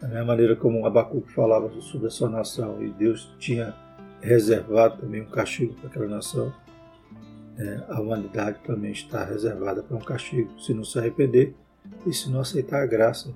Da 0.00 0.06
mesma 0.06 0.26
maneira 0.26 0.54
como 0.54 0.86
Abacuque 0.86 1.32
falava 1.32 1.68
sobre 1.80 2.06
a 2.06 2.10
sua 2.10 2.30
nação 2.30 2.80
e 2.80 2.90
Deus 2.90 3.34
tinha 3.38 3.74
reservado 4.20 4.98
também 4.98 5.22
um 5.22 5.30
castigo 5.30 5.74
para 5.74 5.88
aquela 5.88 6.06
nação, 6.06 6.52
é, 7.58 7.82
a 7.88 8.00
humanidade 8.00 8.60
também 8.64 8.92
está 8.92 9.24
reservada 9.24 9.82
para 9.82 9.96
um 9.96 10.00
castigo 10.00 10.60
se 10.60 10.72
não 10.72 10.84
se 10.84 10.96
arrepender 10.96 11.54
e 12.06 12.12
se 12.12 12.30
não 12.30 12.40
aceitar 12.40 12.82
a 12.82 12.86
graça, 12.86 13.34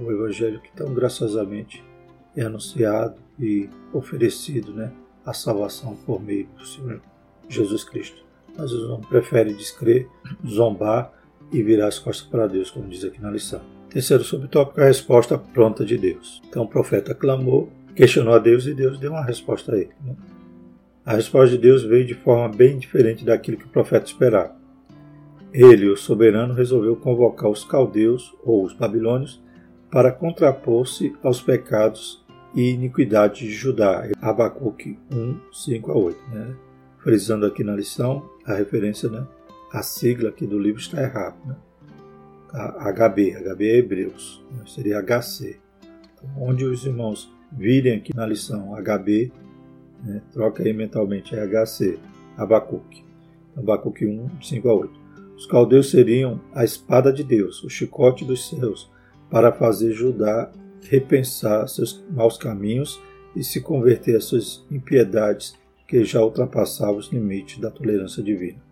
o 0.00 0.10
Evangelho 0.10 0.60
que 0.60 0.72
tão 0.72 0.94
graciosamente 0.94 1.84
é 2.34 2.42
anunciado 2.42 3.20
e 3.38 3.68
oferecido, 3.92 4.72
né, 4.72 4.90
a 5.26 5.34
salvação 5.34 5.96
por 6.06 6.22
meio 6.22 6.46
do 6.56 6.64
Senhor 6.64 7.02
Jesus 7.48 7.84
Cristo. 7.84 8.29
Mas 8.56 8.72
os 8.72 8.88
homens 8.88 9.06
preferem 9.06 9.54
descrer, 9.54 10.08
zombar 10.46 11.12
e 11.52 11.62
virar 11.62 11.88
as 11.88 11.98
costas 11.98 12.26
para 12.28 12.46
Deus, 12.46 12.70
como 12.70 12.88
diz 12.88 13.04
aqui 13.04 13.20
na 13.20 13.30
lição. 13.30 13.60
Terceiro 13.88 14.22
subtópico, 14.22 14.80
a 14.80 14.84
resposta 14.84 15.36
pronta 15.36 15.84
de 15.84 15.98
Deus. 15.98 16.40
Então 16.48 16.62
o 16.62 16.68
profeta 16.68 17.14
clamou, 17.14 17.70
questionou 17.94 18.34
a 18.34 18.38
Deus 18.38 18.66
e 18.66 18.74
Deus 18.74 18.98
deu 18.98 19.10
uma 19.10 19.24
resposta 19.24 19.74
a 19.74 19.78
ele. 19.78 19.90
Né? 20.04 20.14
A 21.04 21.14
resposta 21.14 21.56
de 21.56 21.58
Deus 21.58 21.82
veio 21.82 22.06
de 22.06 22.14
forma 22.14 22.48
bem 22.54 22.78
diferente 22.78 23.24
daquilo 23.24 23.56
que 23.56 23.64
o 23.64 23.70
profeta 23.70 24.06
esperava. 24.06 24.54
Ele, 25.52 25.88
o 25.88 25.96
soberano, 25.96 26.54
resolveu 26.54 26.94
convocar 26.94 27.50
os 27.50 27.64
caldeus 27.64 28.32
ou 28.44 28.62
os 28.62 28.72
babilônios 28.72 29.42
para 29.90 30.12
contrapor-se 30.12 31.12
aos 31.22 31.42
pecados 31.42 32.24
e 32.54 32.70
iniquidades 32.70 33.40
de 33.40 33.50
Judá. 33.50 34.08
Abacuque 34.20 34.96
1, 35.10 35.40
5 35.52 35.90
a 35.90 35.96
8. 35.96 36.18
Né? 36.30 36.54
Frisando 36.98 37.46
aqui 37.46 37.64
na 37.64 37.74
lição, 37.74 38.30
a 38.52 38.56
referência, 38.56 39.08
né? 39.08 39.26
a 39.72 39.82
sigla 39.82 40.30
aqui 40.30 40.46
do 40.46 40.58
livro 40.58 40.80
está 40.80 41.02
errada. 41.02 41.36
Né? 41.44 41.56
HB, 42.52 43.36
HB 43.36 43.68
é 43.68 43.76
Hebreus, 43.78 44.44
né? 44.50 44.64
seria 44.66 45.00
HC. 45.00 45.58
Então, 46.14 46.42
onde 46.42 46.64
os 46.64 46.84
irmãos 46.84 47.32
virem 47.52 47.96
aqui 47.96 48.14
na 48.14 48.26
lição 48.26 48.74
HB, 48.74 49.32
né? 50.02 50.22
troca 50.32 50.62
aí 50.62 50.72
mentalmente, 50.72 51.34
é 51.34 51.46
HC, 51.46 51.98
Abacuque. 52.36 53.04
Abacuque 53.56 54.06
1, 54.06 54.42
5 54.42 54.68
a 54.68 54.74
8. 54.74 55.00
Os 55.36 55.46
caldeus 55.46 55.90
seriam 55.90 56.40
a 56.54 56.64
espada 56.64 57.12
de 57.12 57.24
Deus, 57.24 57.62
o 57.64 57.70
chicote 57.70 58.24
dos 58.24 58.48
céus, 58.48 58.90
para 59.30 59.52
fazer 59.52 59.92
Judá 59.92 60.50
repensar 60.88 61.68
seus 61.68 62.04
maus 62.10 62.36
caminhos 62.36 63.00
e 63.36 63.44
se 63.44 63.60
converter 63.60 64.16
às 64.16 64.24
suas 64.24 64.64
impiedades 64.70 65.54
que 65.90 66.04
já 66.04 66.22
ultrapassavam 66.22 66.98
os 66.98 67.08
limites 67.08 67.58
da 67.58 67.68
tolerância 67.68 68.22
divina. 68.22 68.62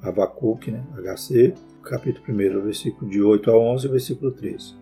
Abacuque, 0.00 0.70
né, 0.70 0.80
HC, 0.94 1.52
capítulo 1.82 2.24
1, 2.28 2.62
versículo 2.62 3.10
de 3.10 3.20
8 3.20 3.50
a 3.50 3.58
11, 3.58 3.88
versículo 3.88 4.30
13. 4.30 4.76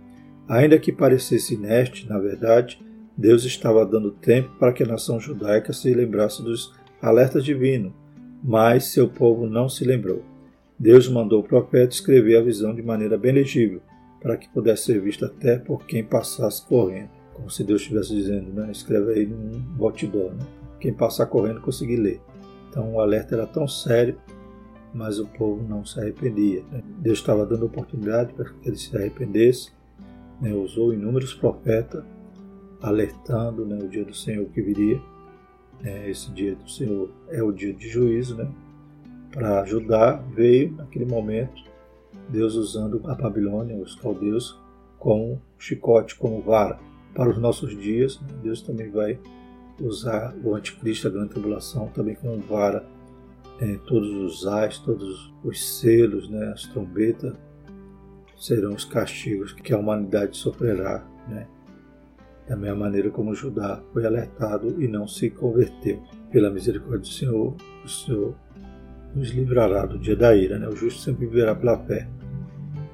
Ainda 0.47 0.79
que 0.79 0.93
parecesse 0.93 1.55
inerte, 1.55 2.07
na 2.07 2.19
verdade, 2.19 2.79
Deus 3.17 3.47
estava 3.47 3.87
dando 3.87 4.11
tempo 4.11 4.51
para 4.59 4.71
que 4.71 4.83
a 4.83 4.87
nação 4.87 5.19
judaica 5.19 5.73
se 5.73 5.95
lembrasse 5.95 6.43
dos 6.43 6.75
alertas 7.01 7.43
divinos, 7.43 7.95
mas 8.45 8.93
seu 8.93 9.09
povo 9.09 9.47
não 9.47 9.67
se 9.67 9.83
lembrou. 9.83 10.23
Deus 10.79 11.09
mandou 11.09 11.41
o 11.41 11.49
profeta 11.49 11.95
escrever 11.95 12.37
a 12.37 12.43
visão 12.43 12.75
de 12.75 12.83
maneira 12.83 13.17
bem 13.17 13.33
legível, 13.33 13.81
para 14.21 14.37
que 14.37 14.47
pudesse 14.51 14.85
ser 14.85 15.01
vista 15.01 15.25
até 15.25 15.59
por 15.59 15.87
quem 15.87 16.05
passasse 16.05 16.67
correndo. 16.67 17.09
Como 17.33 17.49
se 17.49 17.65
Deus 17.65 17.81
estivesse 17.81 18.15
dizendo, 18.15 18.53
né? 18.53 18.71
escreve 18.71 19.13
aí 19.13 19.27
num 19.27 19.59
botidor, 19.59 20.35
né? 20.35 20.58
Quem 20.81 20.93
passar 20.93 21.27
correndo 21.27 21.61
conseguir 21.61 21.97
ler. 21.97 22.21
Então 22.69 22.95
o 22.95 23.01
alerta 23.01 23.35
era 23.35 23.47
tão 23.47 23.67
sério, 23.67 24.17
mas 24.93 25.19
o 25.19 25.27
povo 25.27 25.63
não 25.67 25.85
se 25.85 25.99
arrependia. 26.01 26.63
Né? 26.71 26.83
Deus 26.99 27.19
estava 27.19 27.45
dando 27.45 27.67
oportunidade 27.67 28.33
para 28.33 28.47
que 28.47 28.69
eles 28.69 28.83
se 28.83 28.97
arrependessem, 28.97 29.73
né? 30.41 30.53
usou 30.53 30.93
inúmeros 30.93 31.35
profetas 31.35 32.05
alertando 32.81 33.67
né, 33.67 33.77
o 33.83 33.89
dia 33.89 34.05
do 34.05 34.15
Senhor 34.15 34.47
que 34.47 34.63
viria. 34.63 35.01
Né? 35.81 36.11
Esse 36.11 36.31
dia 36.31 36.55
do 36.55 36.69
Senhor 36.71 37.11
é 37.29 37.43
o 37.43 37.53
dia 37.53 37.73
de 37.73 37.89
juízo, 37.89 38.37
né? 38.37 38.49
para 39.31 39.61
ajudar, 39.63 40.23
veio 40.35 40.73
naquele 40.73 41.05
momento 41.05 41.69
Deus 42.29 42.55
usando 42.55 43.01
a 43.07 43.15
Babilônia, 43.15 43.77
os 43.77 43.95
caldeus, 43.95 44.59
como 44.99 45.41
chicote, 45.59 46.15
como 46.17 46.43
vara. 46.43 46.79
Para 47.15 47.31
os 47.31 47.39
nossos 47.39 47.71
dias, 47.77 48.21
né, 48.21 48.29
Deus 48.43 48.61
também 48.61 48.91
vai 48.91 49.19
usar 49.81 50.35
o 50.43 50.55
anticristo, 50.55 51.09
a 51.09 51.11
grande 51.11 51.31
tribulação, 51.31 51.89
também 51.89 52.15
como 52.15 52.41
vara. 52.41 52.85
É, 53.61 53.77
todos 53.87 54.09
os 54.11 54.47
ais, 54.47 54.79
todos 54.79 55.35
os 55.43 55.79
selos, 55.81 56.29
né, 56.29 56.53
as 56.53 56.63
trombetas, 56.63 57.37
serão 58.37 58.73
os 58.73 58.85
castigos 58.85 59.53
que 59.53 59.73
a 59.73 59.79
humanidade 59.79 60.37
sofrerá. 60.37 61.05
Né? 61.29 61.47
Da 62.49 62.57
mesma 62.57 62.77
maneira 62.77 63.11
como 63.11 63.35
Judá 63.35 63.83
foi 63.93 64.07
alertado 64.07 64.81
e 64.81 64.87
não 64.87 65.07
se 65.09 65.29
converteu. 65.31 66.03
Pela 66.31 66.51
misericórdia 66.51 67.01
do 67.01 67.07
Senhor, 67.07 67.57
o 67.85 67.89
Senhor 67.89 68.35
nos 69.15 69.31
livrará 69.31 69.87
do 69.87 69.99
dia 69.99 70.15
da 70.15 70.37
ira. 70.37 70.59
Né? 70.59 70.69
O 70.69 70.77
justo 70.77 71.01
sempre 71.01 71.27
viverá 71.27 71.55
pela 71.55 71.79
fé. 71.79 72.09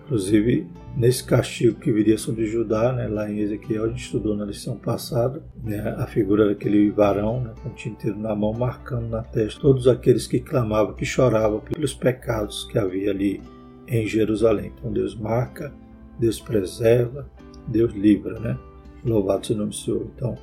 Inclusive, 0.04 0.66
nesse 0.96 1.24
castigo 1.24 1.78
que 1.80 1.92
viria 1.92 2.16
sobre 2.16 2.46
Judá, 2.46 2.92
né, 2.92 3.08
lá 3.08 3.30
em 3.30 3.40
Ezequiel, 3.40 3.84
a 3.84 3.88
gente 3.88 4.04
estudou 4.04 4.36
na 4.36 4.44
lição 4.44 4.76
passada, 4.76 5.42
né, 5.62 5.94
a 5.98 6.06
figura 6.06 6.46
daquele 6.46 6.90
varão 6.90 7.40
né, 7.40 7.52
com 7.62 7.68
o 7.68 7.72
tinteiro 7.72 8.18
na 8.18 8.34
mão, 8.34 8.52
marcando 8.52 9.08
na 9.08 9.22
testa 9.22 9.60
todos 9.60 9.88
aqueles 9.88 10.26
que 10.26 10.40
clamavam, 10.40 10.94
que 10.94 11.04
choravam 11.04 11.60
pelos 11.60 11.94
pecados 11.94 12.64
que 12.70 12.78
havia 12.78 13.10
ali 13.10 13.42
em 13.88 14.06
Jerusalém. 14.06 14.72
Então 14.78 14.92
Deus 14.92 15.14
marca, 15.14 15.72
Deus 16.18 16.40
preserva, 16.40 17.28
Deus 17.66 17.92
livra, 17.92 18.38
né? 18.38 18.58
Louvado 19.04 19.46
seja 19.46 19.58
o 19.58 19.60
nome 19.60 19.70
do 19.70 19.76
Senhor. 19.76 20.10
Então, 20.14 20.36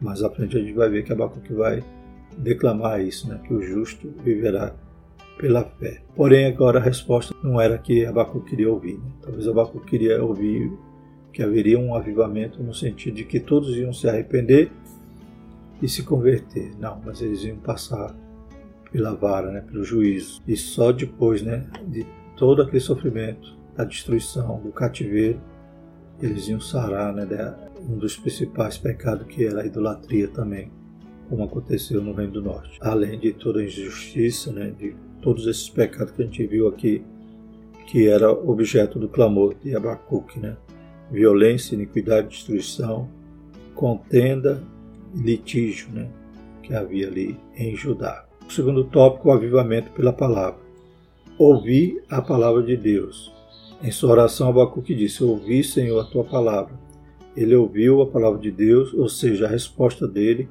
mais 0.00 0.22
à 0.22 0.30
frente 0.30 0.56
a 0.56 0.60
gente 0.60 0.72
vai 0.72 0.88
ver 0.88 1.04
que 1.04 1.12
Abacuque 1.12 1.52
vai 1.52 1.82
declamar 2.38 3.00
isso, 3.00 3.28
né? 3.28 3.40
Que 3.44 3.54
o 3.54 3.62
justo 3.62 4.12
viverá 4.22 4.74
pela 5.38 5.64
fé. 5.64 6.02
Porém, 6.14 6.46
agora 6.46 6.78
a 6.78 6.82
resposta 6.82 7.34
não 7.42 7.60
era 7.60 7.78
que 7.78 8.04
Abacuque 8.04 8.50
queria 8.50 8.70
ouvir. 8.70 8.94
Né? 8.94 9.10
Talvez 9.22 9.46
Abacuque 9.46 9.86
queria 9.86 10.22
ouvir 10.22 10.72
que 11.32 11.42
haveria 11.42 11.78
um 11.78 11.94
avivamento 11.94 12.62
no 12.62 12.72
sentido 12.72 13.16
de 13.16 13.24
que 13.24 13.38
todos 13.38 13.76
iam 13.76 13.92
se 13.92 14.08
arrepender 14.08 14.70
e 15.82 15.88
se 15.88 16.02
converter. 16.02 16.72
Não, 16.78 17.00
mas 17.04 17.20
eles 17.20 17.44
iam 17.44 17.58
passar 17.58 18.14
pela 18.90 19.14
vara, 19.14 19.50
né, 19.50 19.60
pelo 19.60 19.84
juízo. 19.84 20.42
E 20.46 20.56
só 20.56 20.92
depois 20.92 21.42
né, 21.42 21.66
de 21.86 22.06
todo 22.36 22.62
aquele 22.62 22.80
sofrimento, 22.80 23.54
da 23.76 23.84
destruição, 23.84 24.58
do 24.60 24.72
cativeiro, 24.72 25.38
eles 26.20 26.48
iam 26.48 26.58
sarar 26.58 27.12
né, 27.12 27.26
um 27.78 27.98
dos 27.98 28.16
principais 28.16 28.78
pecados 28.78 29.26
que 29.26 29.44
era 29.44 29.60
a 29.60 29.66
idolatria 29.66 30.28
também, 30.28 30.72
como 31.28 31.44
aconteceu 31.44 32.02
no 32.02 32.14
Reino 32.14 32.32
do 32.32 32.42
Norte. 32.42 32.78
Além 32.80 33.18
de 33.18 33.34
toda 33.34 33.60
a 33.60 33.64
injustiça, 33.64 34.50
né, 34.50 34.70
de 34.70 34.96
todos 35.26 35.48
esses 35.48 35.68
pecados 35.68 36.12
que 36.12 36.22
a 36.22 36.24
gente 36.24 36.46
viu 36.46 36.68
aqui, 36.68 37.02
que 37.88 38.06
era 38.06 38.30
objeto 38.30 38.96
do 38.96 39.08
clamor 39.08 39.56
de 39.60 39.74
Abacuque, 39.74 40.38
né? 40.38 40.56
Violência, 41.10 41.74
iniquidade, 41.74 42.28
destruição, 42.28 43.08
contenda 43.74 44.62
e 45.12 45.18
litígio, 45.18 45.90
né? 45.90 46.08
Que 46.62 46.76
havia 46.76 47.08
ali 47.08 47.36
em 47.56 47.74
Judá. 47.74 48.24
O 48.48 48.52
segundo 48.52 48.84
tópico, 48.84 49.28
o 49.28 49.32
avivamento 49.32 49.90
pela 49.90 50.12
palavra. 50.12 50.60
Ouvi 51.36 52.00
a 52.08 52.22
palavra 52.22 52.62
de 52.62 52.76
Deus. 52.76 53.34
Em 53.82 53.90
sua 53.90 54.12
oração, 54.12 54.50
Abacuque 54.50 54.94
disse: 54.94 55.24
Ouvi, 55.24 55.64
Senhor, 55.64 55.98
a 55.98 56.04
tua 56.04 56.22
palavra. 56.22 56.78
Ele 57.36 57.56
ouviu 57.56 58.00
a 58.00 58.06
palavra 58.06 58.38
de 58.38 58.52
Deus, 58.52 58.94
ou 58.94 59.08
seja, 59.08 59.46
a 59.46 59.50
resposta 59.50 60.06
dele 60.06 60.48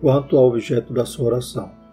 quanto 0.00 0.34
ao 0.38 0.48
objeto 0.48 0.94
da 0.94 1.04
sua 1.04 1.26
oração. 1.26 1.83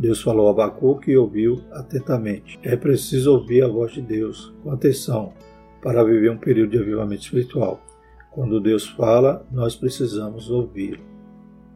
Deus 0.00 0.22
falou 0.22 0.48
a 0.48 0.52
Abacuque 0.52 1.10
e 1.10 1.16
ouviu 1.18 1.62
atentamente. 1.72 2.58
É 2.62 2.74
preciso 2.74 3.34
ouvir 3.34 3.62
a 3.62 3.68
voz 3.68 3.92
de 3.92 4.00
Deus 4.00 4.50
com 4.62 4.70
atenção 4.70 5.34
para 5.82 6.02
viver 6.02 6.30
um 6.30 6.38
período 6.38 6.70
de 6.70 6.78
avivamento 6.78 7.20
espiritual. 7.20 7.82
Quando 8.30 8.62
Deus 8.62 8.88
fala, 8.88 9.46
nós 9.52 9.76
precisamos 9.76 10.48
ouvi-lo. 10.48 11.02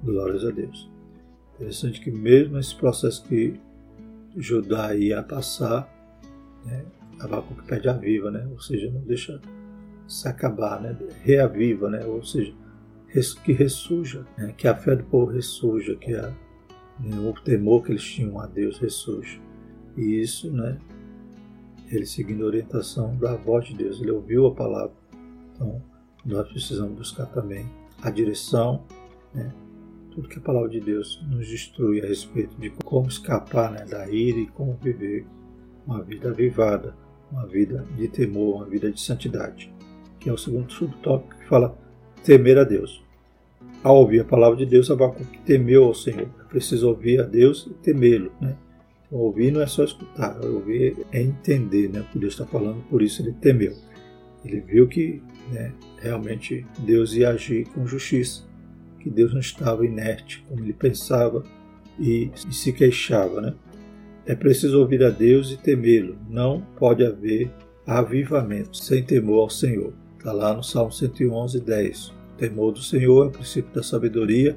Glórias 0.02 0.42
a 0.42 0.50
Deus. 0.50 0.90
Interessante 1.54 2.00
que 2.00 2.10
mesmo 2.10 2.58
esse 2.58 2.74
processo 2.74 3.22
que 3.24 3.60
Judá 4.34 4.96
ia 4.96 5.22
passar, 5.22 5.86
né, 6.64 6.82
Abacuque 7.20 7.66
pede 7.66 7.90
a 7.90 7.92
viva, 7.92 8.30
né? 8.30 8.48
ou 8.50 8.58
seja, 8.58 8.90
não 8.90 9.02
deixa 9.02 9.38
se 10.08 10.26
acabar, 10.26 10.80
né? 10.80 10.96
reaviva, 11.22 11.90
né? 11.90 12.02
ou 12.06 12.24
seja, 12.24 12.54
que 13.44 13.52
ressurja, 13.52 14.24
né? 14.38 14.54
que 14.56 14.66
a 14.66 14.74
fé 14.74 14.96
do 14.96 15.04
povo 15.04 15.30
ressurja, 15.30 15.94
que 15.96 16.14
a 16.14 16.32
né, 16.98 17.18
o 17.18 17.32
temor 17.32 17.82
que 17.84 17.92
eles 17.92 18.04
tinham 18.04 18.38
a 18.38 18.46
Deus 18.46 18.78
ressurge. 18.78 19.40
E 19.96 20.20
isso, 20.20 20.50
né, 20.50 20.78
ele 21.90 22.06
seguindo 22.06 22.44
a 22.44 22.46
orientação 22.46 23.16
da 23.16 23.36
voz 23.36 23.66
de 23.66 23.74
Deus, 23.74 24.00
ele 24.00 24.10
ouviu 24.10 24.46
a 24.46 24.54
palavra. 24.54 24.94
Então, 25.54 25.82
nós 26.24 26.48
precisamos 26.48 26.96
buscar 26.96 27.26
também 27.26 27.66
a 28.02 28.10
direção, 28.10 28.84
né, 29.32 29.52
tudo 30.10 30.28
que 30.28 30.38
a 30.38 30.42
palavra 30.42 30.68
de 30.68 30.80
Deus 30.80 31.20
nos 31.28 31.52
instrui 31.52 32.00
a 32.00 32.06
respeito 32.06 32.56
de 32.56 32.70
como 32.84 33.08
escapar 33.08 33.72
né, 33.72 33.84
da 33.84 34.08
ira 34.08 34.38
e 34.38 34.46
como 34.46 34.74
viver 34.74 35.26
uma 35.86 36.02
vida 36.02 36.30
avivada, 36.30 36.94
uma 37.30 37.46
vida 37.46 37.84
de 37.96 38.08
temor, 38.08 38.56
uma 38.56 38.64
vida 38.64 38.90
de 38.90 39.00
santidade, 39.00 39.72
que 40.20 40.30
é 40.30 40.32
o 40.32 40.38
segundo 40.38 40.72
subtópico 40.72 41.36
que 41.36 41.48
fala 41.48 41.76
temer 42.22 42.58
a 42.58 42.64
Deus. 42.64 43.03
Ao 43.84 43.96
ouvir 43.96 44.20
a 44.20 44.24
palavra 44.24 44.56
de 44.56 44.64
Deus, 44.64 44.90
Abacuque 44.90 45.40
temeu 45.44 45.84
ao 45.84 45.92
Senhor. 45.92 46.26
É 46.40 46.44
preciso 46.48 46.88
ouvir 46.88 47.20
a 47.20 47.24
Deus 47.24 47.66
e 47.70 47.74
temê-lo. 47.74 48.32
Né? 48.40 48.56
Então, 49.06 49.18
ouvir 49.18 49.52
não 49.52 49.60
é 49.60 49.66
só 49.66 49.84
escutar, 49.84 50.42
ouvir 50.42 50.96
é 51.12 51.20
entender 51.20 51.90
né, 51.90 52.00
o 52.00 52.04
que 52.04 52.18
Deus 52.18 52.32
está 52.32 52.46
falando, 52.46 52.82
por 52.88 53.02
isso 53.02 53.20
ele 53.20 53.32
temeu. 53.32 53.74
Ele 54.42 54.60
viu 54.62 54.88
que 54.88 55.22
né, 55.52 55.70
realmente 56.00 56.66
Deus 56.78 57.12
ia 57.12 57.28
agir 57.28 57.66
com 57.74 57.86
justiça, 57.86 58.44
que 59.00 59.10
Deus 59.10 59.34
não 59.34 59.40
estava 59.40 59.84
inerte 59.84 60.42
como 60.48 60.64
ele 60.64 60.72
pensava 60.72 61.44
e, 62.00 62.30
e 62.48 62.54
se 62.54 62.72
queixava. 62.72 63.42
Né? 63.42 63.54
É 64.24 64.34
preciso 64.34 64.80
ouvir 64.80 65.04
a 65.04 65.10
Deus 65.10 65.52
e 65.52 65.58
temê-lo. 65.58 66.16
Não 66.30 66.62
pode 66.78 67.04
haver 67.04 67.50
avivamento 67.86 68.78
sem 68.78 69.02
temor 69.02 69.42
ao 69.42 69.50
Senhor. 69.50 69.92
Está 70.16 70.32
lá 70.32 70.54
no 70.54 70.62
Salmo 70.62 70.90
111, 70.90 71.60
10 71.60 72.23
temor 72.36 72.72
do 72.72 72.82
Senhor 72.82 73.24
é 73.24 73.28
o 73.28 73.32
princípio 73.32 73.72
da 73.72 73.82
sabedoria. 73.82 74.56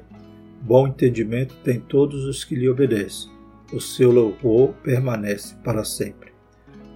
Bom 0.62 0.88
entendimento 0.88 1.54
tem 1.62 1.80
todos 1.80 2.24
os 2.24 2.44
que 2.44 2.54
lhe 2.54 2.68
obedecem. 2.68 3.30
o 3.72 3.80
seu 3.80 4.10
louvor 4.10 4.72
permanece 4.82 5.54
para 5.62 5.84
sempre. 5.84 6.32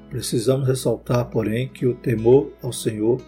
Precisamos 0.08 0.66
ressaltar, 0.66 1.26
porém, 1.26 1.68
que 1.68 1.86
o 1.86 1.94
temor 1.94 2.50
ao 2.62 2.72
Senhor 2.72 3.20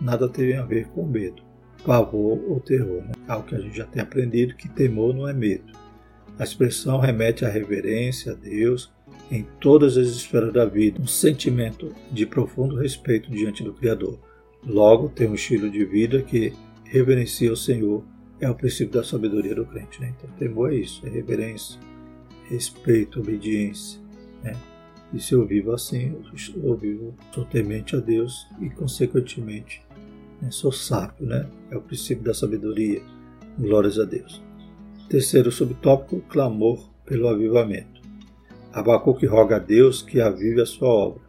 nada 0.00 0.28
tem 0.28 0.56
a 0.56 0.62
ver 0.62 0.86
com 0.88 1.04
medo, 1.04 1.42
pavor 1.84 2.40
ou 2.48 2.60
terror. 2.60 3.02
Né? 3.02 3.12
Algo 3.26 3.46
que 3.48 3.54
a 3.54 3.60
gente 3.60 3.76
já 3.76 3.84
tem 3.84 4.02
aprendido 4.02 4.54
que 4.54 4.68
temor 4.68 5.14
não 5.14 5.28
é 5.28 5.32
medo. 5.32 5.72
A 6.38 6.44
expressão 6.44 6.98
remete 6.98 7.44
à 7.44 7.48
reverência 7.48 8.32
a 8.32 8.34
Deus 8.34 8.92
em 9.30 9.46
todas 9.60 9.96
as 9.96 10.08
esferas 10.08 10.52
da 10.52 10.64
vida, 10.64 11.00
um 11.00 11.06
sentimento 11.06 11.92
de 12.12 12.26
profundo 12.26 12.76
respeito 12.76 13.30
diante 13.30 13.62
do 13.62 13.72
Criador. 13.72 14.18
Logo, 14.66 15.08
tem 15.08 15.28
um 15.28 15.34
estilo 15.34 15.70
de 15.70 15.84
vida 15.84 16.22
que 16.22 16.52
reverencia 16.84 17.52
o 17.52 17.56
Senhor, 17.56 18.04
é 18.40 18.48
o 18.48 18.54
princípio 18.54 18.92
da 18.94 19.04
sabedoria 19.04 19.54
do 19.54 19.64
crente. 19.64 20.00
Né? 20.00 20.14
Então, 20.16 20.30
temor 20.38 20.72
é 20.72 20.76
isso, 20.76 21.06
é 21.06 21.10
reverência, 21.10 21.80
respeito, 22.48 23.20
obediência. 23.20 24.00
Né? 24.42 24.54
E 25.12 25.20
se 25.20 25.32
eu 25.32 25.46
vivo 25.46 25.72
assim, 25.72 26.16
eu 26.62 26.76
vivo, 26.76 27.14
sou 27.32 27.44
temente 27.44 27.96
a 27.96 28.00
Deus 28.00 28.46
e, 28.60 28.68
consequentemente, 28.70 29.82
né, 30.42 30.50
sou 30.50 30.72
sábio. 30.72 31.26
Né? 31.26 31.48
É 31.70 31.76
o 31.76 31.80
princípio 31.80 32.24
da 32.24 32.34
sabedoria. 32.34 33.02
Glórias 33.58 34.00
a 34.00 34.04
Deus. 34.04 34.42
Terceiro 35.08 35.52
subtópico, 35.52 36.20
clamor 36.28 36.90
pelo 37.06 37.28
avivamento. 37.28 38.02
Abacuque 38.72 39.26
roga 39.26 39.56
a 39.56 39.60
Deus 39.60 40.02
que 40.02 40.20
avive 40.20 40.60
a 40.60 40.66
sua 40.66 40.88
obra. 40.88 41.22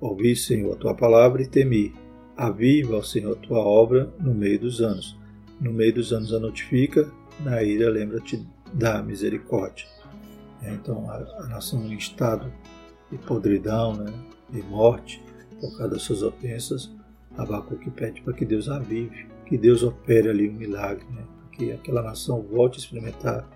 Ouvi, 0.00 0.36
Senhor, 0.36 0.74
a 0.74 0.76
tua 0.76 0.94
palavra 0.94 1.42
e 1.42 1.46
temi. 1.46 1.94
Aviva, 2.38 3.02
Senhor, 3.02 3.32
a 3.32 3.40
tua 3.40 3.58
obra 3.58 4.14
no 4.20 4.32
meio 4.32 4.60
dos 4.60 4.80
anos. 4.80 5.18
No 5.60 5.72
meio 5.72 5.92
dos 5.92 6.12
anos 6.12 6.32
a 6.32 6.38
notifica, 6.38 7.10
na 7.40 7.64
ira 7.64 7.90
lembra-te 7.90 8.46
da 8.72 9.02
misericórdia. 9.02 9.88
É, 10.62 10.72
então, 10.72 11.10
a, 11.10 11.48
nação 11.48 11.84
em 11.84 11.96
estado 11.96 12.52
de 13.10 13.18
podridão, 13.18 13.96
né, 13.96 14.12
de 14.50 14.62
morte, 14.62 15.20
por 15.60 15.76
causa 15.76 15.94
das 15.94 16.02
suas 16.02 16.22
ofensas, 16.22 16.94
Abacuque 17.36 17.90
pede 17.90 18.22
para 18.22 18.34
que 18.34 18.44
Deus 18.44 18.68
avive, 18.68 19.26
que 19.44 19.58
Deus 19.58 19.82
opere 19.82 20.28
ali 20.28 20.48
um 20.48 20.54
milagre, 20.54 21.04
né, 21.10 21.24
que 21.50 21.72
aquela 21.72 22.02
nação 22.02 22.40
volte 22.40 22.76
a 22.76 22.78
experimentar 22.78 23.50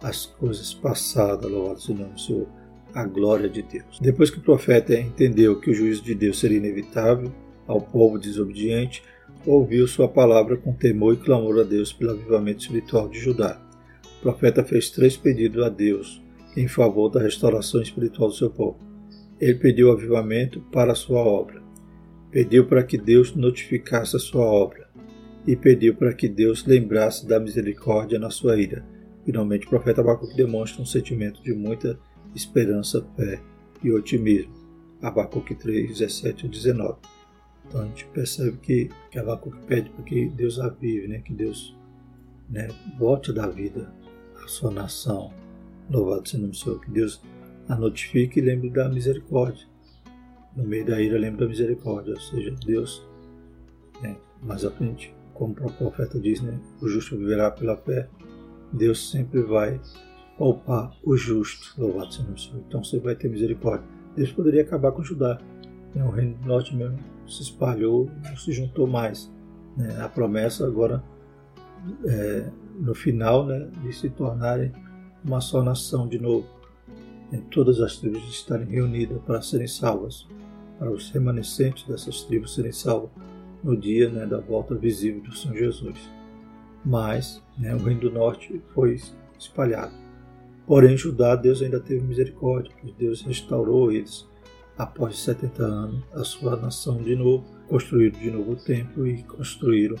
as 0.00 0.26
coisas 0.26 0.72
passadas, 0.72 1.50
louvado 1.50 1.80
seja 1.80 2.04
o 2.04 2.18
Senhor, 2.18 2.46
a 2.94 3.04
glória 3.04 3.48
de 3.48 3.62
Deus. 3.62 3.98
Depois 4.00 4.30
que 4.30 4.38
o 4.38 4.42
profeta 4.42 4.94
entendeu 4.94 5.58
que 5.58 5.70
o 5.70 5.74
juízo 5.74 6.04
de 6.04 6.14
Deus 6.14 6.38
seria 6.38 6.58
inevitável 6.58 7.32
ao 7.68 7.80
povo 7.80 8.18
desobediente, 8.18 9.02
ouviu 9.46 9.86
sua 9.86 10.08
palavra 10.08 10.56
com 10.56 10.72
temor 10.72 11.14
e 11.14 11.18
clamor 11.18 11.60
a 11.60 11.62
Deus 11.62 11.92
pelo 11.92 12.12
avivamento 12.12 12.62
espiritual 12.62 13.08
de 13.08 13.20
Judá. 13.20 13.60
O 14.18 14.22
profeta 14.22 14.64
fez 14.64 14.90
três 14.90 15.16
pedidos 15.16 15.62
a 15.62 15.68
Deus 15.68 16.20
em 16.56 16.66
favor 16.66 17.08
da 17.08 17.20
restauração 17.20 17.80
espiritual 17.80 18.30
do 18.30 18.34
seu 18.34 18.50
povo. 18.50 18.78
Ele 19.40 19.54
pediu 19.54 19.92
avivamento 19.92 20.60
para 20.72 20.92
a 20.92 20.96
sua 20.96 21.20
obra, 21.20 21.62
pediu 22.30 22.66
para 22.66 22.82
que 22.82 22.98
Deus 22.98 23.36
notificasse 23.36 24.16
a 24.16 24.18
sua 24.18 24.44
obra 24.44 24.88
e 25.46 25.54
pediu 25.54 25.94
para 25.94 26.12
que 26.12 26.28
Deus 26.28 26.66
lembrasse 26.66 27.26
da 27.26 27.38
misericórdia 27.38 28.18
na 28.18 28.30
sua 28.30 28.60
ira. 28.60 28.84
Finalmente, 29.24 29.66
o 29.66 29.70
profeta 29.70 30.00
Abacuque 30.00 30.36
demonstra 30.36 30.82
um 30.82 30.86
sentimento 30.86 31.42
de 31.42 31.52
muita 31.52 31.98
esperança, 32.34 33.06
fé 33.16 33.40
e 33.82 33.92
otimismo. 33.92 34.52
Abacuque 35.00 35.54
3, 35.54 35.88
17 35.88 36.46
e 36.46 36.48
19. 36.48 37.17
Então 37.68 37.82
a 37.82 37.84
gente 37.84 38.06
percebe 38.06 38.56
que, 38.58 38.90
que 39.10 39.18
Abacuque 39.18 39.58
pede 39.66 39.90
para 39.90 40.02
que 40.04 40.28
Deus 40.30 40.58
avive, 40.58 41.06
né? 41.06 41.18
que 41.20 41.34
Deus 41.34 41.76
né, 42.48 42.68
volte 42.98 43.32
da 43.32 43.46
vida 43.46 43.92
a 44.42 44.48
sua 44.48 44.70
nação. 44.70 45.32
Louvado 45.90 46.26
seja 46.26 46.38
o 46.38 46.40
nome 46.42 46.52
do 46.52 46.56
Senhor, 46.58 46.80
que 46.80 46.90
Deus 46.90 47.22
a 47.68 47.76
notifique 47.76 48.40
e 48.40 48.42
lembre 48.42 48.70
da 48.70 48.88
misericórdia. 48.88 49.66
No 50.56 50.64
meio 50.64 50.86
da 50.86 51.00
ira, 51.00 51.18
lembre 51.18 51.40
da 51.40 51.48
misericórdia, 51.48 52.14
ou 52.14 52.20
seja, 52.20 52.54
Deus, 52.64 53.06
né, 54.02 54.16
mais 54.42 54.64
à 54.64 54.70
frente, 54.70 55.14
como 55.34 55.52
o 55.52 55.72
profeta 55.72 56.18
diz, 56.18 56.40
né, 56.40 56.58
o 56.80 56.88
justo 56.88 57.16
viverá 57.16 57.50
pela 57.50 57.76
fé. 57.76 58.08
Deus 58.72 59.10
sempre 59.10 59.42
vai 59.42 59.80
poupar 60.36 60.96
o 61.04 61.16
justo, 61.16 61.74
louvado 61.80 62.12
seja 62.12 62.30
o 62.30 62.38
Senhor. 62.38 62.62
Então 62.66 62.82
você 62.82 62.98
vai 62.98 63.14
ter 63.14 63.28
misericórdia. 63.28 63.86
Deus 64.16 64.32
poderia 64.32 64.62
acabar 64.62 64.92
com 64.92 65.02
Judá. 65.02 65.38
Né, 65.94 66.02
o 66.04 66.10
reino 66.10 66.34
do 66.34 66.48
norte 66.48 66.74
mesmo 66.74 66.98
se 67.28 67.42
espalhou, 67.42 68.10
não 68.24 68.36
se 68.36 68.52
juntou 68.52 68.86
mais. 68.86 69.30
Né, 69.76 70.00
a 70.00 70.08
promessa 70.08 70.66
agora, 70.66 71.02
é, 72.04 72.50
no 72.78 72.94
final, 72.94 73.46
né, 73.46 73.70
de 73.82 73.92
se 73.92 74.10
tornarem 74.10 74.72
uma 75.24 75.40
só 75.40 75.62
nação 75.62 76.06
de 76.06 76.18
novo. 76.18 76.46
Em 77.32 77.40
todas 77.40 77.80
as 77.80 77.96
tribos 77.96 78.22
estarem 78.28 78.66
reunidas 78.66 79.20
para 79.22 79.42
serem 79.42 79.66
salvas, 79.66 80.26
para 80.78 80.90
os 80.90 81.10
remanescentes 81.10 81.86
dessas 81.86 82.22
tribos 82.22 82.54
serem 82.54 82.72
salvos 82.72 83.10
no 83.62 83.76
dia 83.76 84.08
né, 84.08 84.24
da 84.24 84.38
volta 84.38 84.74
visível 84.74 85.22
do 85.22 85.36
Senhor 85.36 85.56
Jesus. 85.56 85.98
Mas 86.84 87.42
né, 87.58 87.74
o 87.74 87.78
reino 87.78 88.00
do 88.00 88.10
norte 88.10 88.62
foi 88.72 88.98
espalhado. 89.38 89.92
Porém, 90.66 90.96
Judá, 90.96 91.34
Deus 91.34 91.62
ainda 91.62 91.80
teve 91.80 92.04
misericórdia, 92.04 92.72
pois 92.80 92.94
Deus 92.94 93.22
restaurou 93.22 93.90
eles 93.90 94.26
após 94.78 95.18
70 95.18 95.62
anos 95.62 96.04
a 96.14 96.22
sua 96.22 96.56
nação 96.56 97.02
de 97.02 97.16
novo, 97.16 97.44
construíram 97.68 98.18
de 98.18 98.30
novo 98.30 98.52
o 98.52 98.56
templo 98.56 99.06
e 99.06 99.22
construíram 99.24 99.96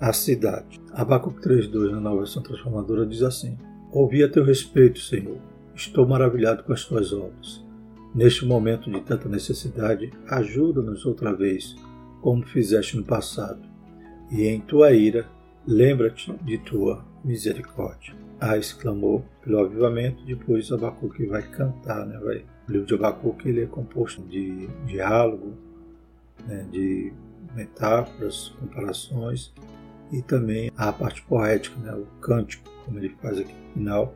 a 0.00 0.12
cidade. 0.12 0.80
Abacuque 0.92 1.46
3.2 1.46 1.90
na 1.90 2.00
nova 2.00 2.18
versão 2.18 2.42
transformadora 2.42 3.06
diz 3.06 3.22
assim 3.22 3.56
Ouvi 3.92 4.24
a 4.24 4.28
teu 4.28 4.42
respeito, 4.42 4.98
Senhor. 4.98 5.38
Estou 5.74 6.06
maravilhado 6.06 6.64
com 6.64 6.72
as 6.72 6.84
tuas 6.84 7.12
obras. 7.12 7.64
Neste 8.12 8.44
momento 8.44 8.90
de 8.90 9.00
tanta 9.00 9.28
necessidade, 9.28 10.12
ajuda-nos 10.28 11.06
outra 11.06 11.32
vez, 11.32 11.76
como 12.20 12.44
fizeste 12.44 12.96
no 12.96 13.04
passado. 13.04 13.60
E 14.32 14.46
em 14.46 14.60
tua 14.60 14.92
ira, 14.92 15.28
lembra-te 15.66 16.32
de 16.44 16.58
tua 16.58 17.04
misericórdia. 17.24 18.14
Ah, 18.40 18.58
exclamou 18.58 19.24
pelo 19.42 19.60
avivamento, 19.60 20.24
depois 20.24 20.72
Abacuque 20.72 21.26
vai 21.26 21.42
cantar, 21.42 22.04
né? 22.04 22.18
Vai, 22.18 22.44
o 22.68 22.72
livro 22.72 22.86
de 22.86 22.94
Abacuque 22.94 23.48
ele 23.48 23.62
é 23.62 23.66
composto 23.66 24.22
de 24.22 24.68
diálogo, 24.86 25.54
né? 26.46 26.66
de 26.70 27.12
metáforas, 27.54 28.54
comparações 28.60 29.52
e 30.12 30.22
também 30.22 30.70
a 30.76 30.92
parte 30.92 31.22
poética, 31.22 31.78
né? 31.80 31.94
o 31.94 32.06
cântico, 32.20 32.68
como 32.84 32.98
ele 32.98 33.10
faz 33.20 33.38
aqui 33.38 33.52
no 33.52 33.72
final, 33.72 34.14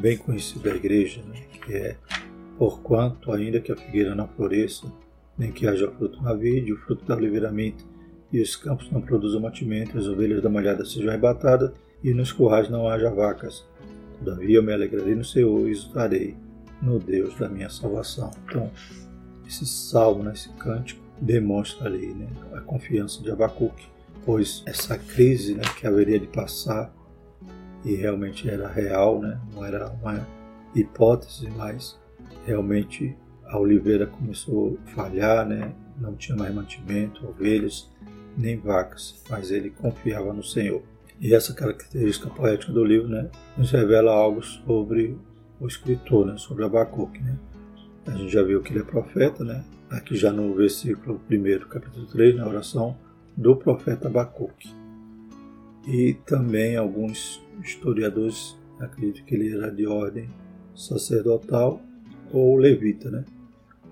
bem 0.00 0.16
conhecido 0.16 0.64
da 0.64 0.74
igreja, 0.74 1.22
né? 1.22 1.40
que 1.64 1.74
é 1.74 1.96
Porquanto, 2.60 3.32
ainda 3.32 3.58
que 3.58 3.72
a 3.72 3.76
figueira 3.76 4.14
não 4.14 4.28
floresça, 4.28 4.86
nem 5.38 5.50
que 5.50 5.66
haja 5.66 5.90
fruto 5.92 6.22
na 6.22 6.34
vide, 6.34 6.74
o 6.74 6.76
fruto 6.76 7.06
da 7.06 7.16
oliveira 7.16 7.50
e 8.30 8.38
os 8.38 8.54
campos 8.54 8.90
não 8.90 9.00
produzam 9.00 9.40
mantimento, 9.40 9.96
as 9.96 10.06
ovelhas 10.06 10.42
da 10.42 10.50
malhada 10.50 10.84
sejam 10.84 11.08
arrebatadas, 11.08 11.72
e 12.04 12.12
nos 12.12 12.32
currais 12.32 12.68
não 12.68 12.86
haja 12.86 13.08
vacas. 13.08 13.66
Todavia 14.18 14.58
eu 14.58 14.62
me 14.62 14.74
alegrarei 14.74 15.14
no 15.14 15.24
Senhor 15.24 15.66
e 15.66 15.70
exultarei 15.70 16.36
no 16.80 16.98
Deus 16.98 17.36
da 17.38 17.48
minha 17.48 17.70
salvação. 17.70 18.30
Então, 18.44 18.70
esse 19.46 19.66
salmo, 19.66 20.22
né, 20.22 20.32
esse 20.32 20.48
cântico, 20.50 21.00
demonstra 21.20 21.86
ali 21.88 22.14
né, 22.14 22.28
a 22.54 22.60
confiança 22.60 23.22
de 23.22 23.30
Abacuque 23.30 23.90
pois 24.24 24.62
essa 24.66 24.98
crise 24.98 25.54
né, 25.54 25.62
que 25.78 25.86
haveria 25.86 26.18
de 26.18 26.26
passar, 26.26 26.92
e 27.84 27.94
realmente 27.94 28.48
era 28.48 28.68
real, 28.68 29.20
né, 29.20 29.40
não 29.52 29.64
era 29.64 29.88
uma 29.88 30.26
hipótese, 30.74 31.48
mas 31.56 31.98
realmente 32.46 33.16
a 33.46 33.58
oliveira 33.58 34.06
começou 34.06 34.78
a 34.86 34.90
falhar, 34.90 35.46
né, 35.46 35.72
não 35.98 36.14
tinha 36.14 36.36
mais 36.36 36.54
mantimento, 36.54 37.26
ovelhas, 37.26 37.90
nem 38.36 38.58
vacas, 38.58 39.22
mas 39.28 39.50
ele 39.50 39.70
confiava 39.70 40.32
no 40.32 40.42
Senhor. 40.42 40.82
E 41.18 41.34
essa 41.34 41.52
característica 41.52 42.30
poética 42.30 42.72
do 42.72 42.84
livro 42.84 43.08
né, 43.08 43.28
nos 43.56 43.70
revela 43.70 44.12
algo 44.12 44.42
sobre 44.42 45.18
o 45.60 45.66
escritor, 45.66 46.26
né, 46.26 46.36
sobre 46.38 46.64
Abacuque. 46.64 47.22
Né. 47.22 47.36
A 48.06 48.12
gente 48.12 48.32
já 48.32 48.42
viu 48.42 48.62
que 48.62 48.72
ele 48.72 48.80
é 48.80 48.84
profeta, 48.84 49.44
né? 49.44 49.64
aqui 49.90 50.16
já 50.16 50.32
no 50.32 50.54
versículo 50.54 51.20
1, 51.28 51.68
capítulo 51.68 52.06
3, 52.06 52.36
na 52.36 52.46
oração, 52.46 52.96
do 53.36 53.56
profeta 53.56 54.06
Abacuque. 54.06 54.72
E 55.86 56.14
também 56.24 56.76
alguns 56.76 57.42
historiadores 57.62 58.56
acreditam 58.78 59.24
que 59.24 59.34
ele 59.34 59.52
era 59.52 59.70
de 59.70 59.86
ordem 59.86 60.28
sacerdotal 60.74 61.82
ou 62.32 62.56
levita, 62.56 63.10
né? 63.10 63.24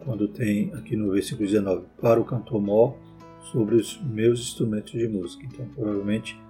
Quando 0.04 0.28
tem 0.28 0.72
aqui 0.74 0.96
no 0.96 1.10
versículo 1.10 1.46
19, 1.46 1.86
para 2.00 2.20
o 2.20 2.24
cantor 2.24 2.62
mor 2.62 2.96
sobre 3.50 3.74
os 3.74 4.00
meus 4.02 4.40
instrumentos 4.40 4.92
de 4.92 5.08
música. 5.08 5.44
Então, 5.44 5.66
provavelmente, 5.74 6.40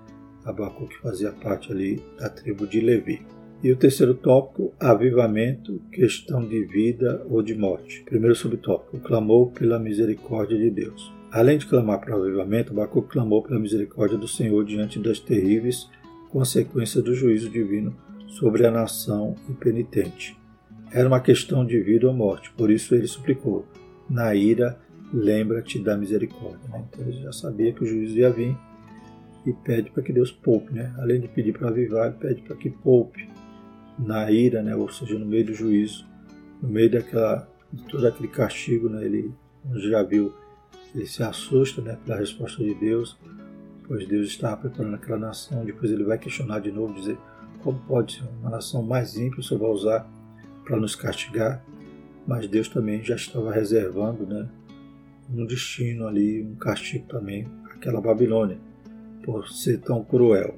Abacuque 0.45 0.99
fazia 0.99 1.33
parte 1.33 1.73
ali 1.73 2.03
da 2.19 2.29
tribo 2.29 2.67
de 2.67 2.81
Levi. 2.81 3.25
E 3.61 3.73
o 3.73 3.77
terceiro 3.77 4.15
tópico, 4.15 4.73
avivamento, 4.79 5.83
questão 5.91 6.47
de 6.47 6.65
vida 6.65 7.27
ou 7.29 7.43
de 7.43 7.57
morte. 7.57 8.05
Primeiro 8.05 8.37
subtópico, 8.37 9.01
clamou 9.01 9.51
pela 9.51 9.81
misericórdia 9.81 10.57
de 10.57 10.71
Deus. 10.71 11.13
Além 11.33 11.59
de 11.59 11.67
clamar 11.67 12.01
para 12.01 12.17
o 12.17 12.23
avivamento, 12.23 12.73
Abacuque 12.73 13.09
clamou 13.09 13.43
pela 13.43 13.59
misericórdia 13.59 14.17
do 14.17 14.29
Senhor 14.29 14.65
diante 14.65 15.01
das 15.01 15.19
terríveis 15.19 15.91
consequências 16.31 17.03
do 17.03 17.13
juízo 17.13 17.51
divino 17.51 17.97
sobre 18.29 18.65
a 18.65 18.71
nação 18.71 19.35
impenitente. 19.49 20.39
Era 20.93 21.09
uma 21.09 21.21
questão 21.21 21.67
de 21.67 21.81
vida 21.81 22.07
ou 22.07 22.15
morte, 22.15 22.53
por 22.53 22.71
isso 22.71 22.95
ele 22.95 23.09
suplicou: 23.09 23.67
Na 24.09 24.37
ira, 24.37 24.79
lembra-te 25.13 25.81
da 25.81 25.97
misericórdia. 25.97 26.69
Né? 26.69 26.85
Então 26.89 27.05
ele 27.05 27.21
já 27.23 27.33
sabia 27.33 27.73
que 27.73 27.83
o 27.83 27.87
juízo 27.87 28.17
ia 28.19 28.31
vir 28.31 28.57
e 29.45 29.53
pede 29.53 29.91
para 29.91 30.03
que 30.03 30.13
Deus 30.13 30.31
poupe. 30.31 30.73
Né? 30.73 30.95
Além 30.99 31.21
de 31.21 31.27
pedir 31.27 31.53
para 31.53 31.69
avivar, 31.69 32.07
ele 32.07 32.17
pede 32.17 32.43
para 32.43 32.57
que 32.57 32.71
poupe 32.71 33.29
na 33.99 34.31
ira, 34.31 34.63
né? 34.63 34.75
ou 34.75 34.89
seja, 34.89 35.19
no 35.19 35.27
meio 35.27 35.47
do 35.47 35.55
juízo, 35.55 36.07
no 36.63 36.69
meio 36.69 36.91
daquela, 36.91 37.49
de 37.73 37.83
todo 37.85 38.07
aquele 38.07 38.29
castigo. 38.29 38.89
Né? 38.89 39.05
Ele 39.05 39.33
já 39.91 40.03
viu, 40.03 40.33
ele 40.95 41.07
se 41.07 41.23
assusta 41.23 41.81
né? 41.83 41.99
pela 42.05 42.19
resposta 42.19 42.63
de 42.63 42.75
Deus, 42.75 43.19
pois 43.87 44.07
Deus 44.07 44.29
estava 44.29 44.57
preparando 44.57 44.95
aquela 44.95 45.19
nação. 45.19 45.65
Depois 45.65 45.91
ele 45.91 46.05
vai 46.05 46.19
questionar 46.19 46.61
de 46.61 46.71
novo, 46.71 46.95
dizer 46.95 47.19
como 47.63 47.79
pode 47.81 48.23
uma 48.41 48.51
nação 48.51 48.83
mais 48.83 49.17
ímpia 49.17 49.43
Senhor 49.43 49.61
vai 49.61 49.71
usar 49.71 50.07
para 50.65 50.77
nos 50.77 50.95
castigar, 50.95 51.65
mas 52.27 52.47
Deus 52.47 52.69
também 52.69 53.03
já 53.03 53.17
estava 53.17 53.53
reservando 53.53 54.27
né, 54.27 54.49
um 55.33 55.45
destino 55.47 56.07
ali, 56.07 56.43
um 56.43 56.55
castigo 56.55 57.07
também, 57.09 57.49
aquela 57.75 58.01
Babilônia, 58.01 58.59
por 59.25 59.49
ser 59.49 59.81
tão 59.81 60.05
cruel. 60.05 60.57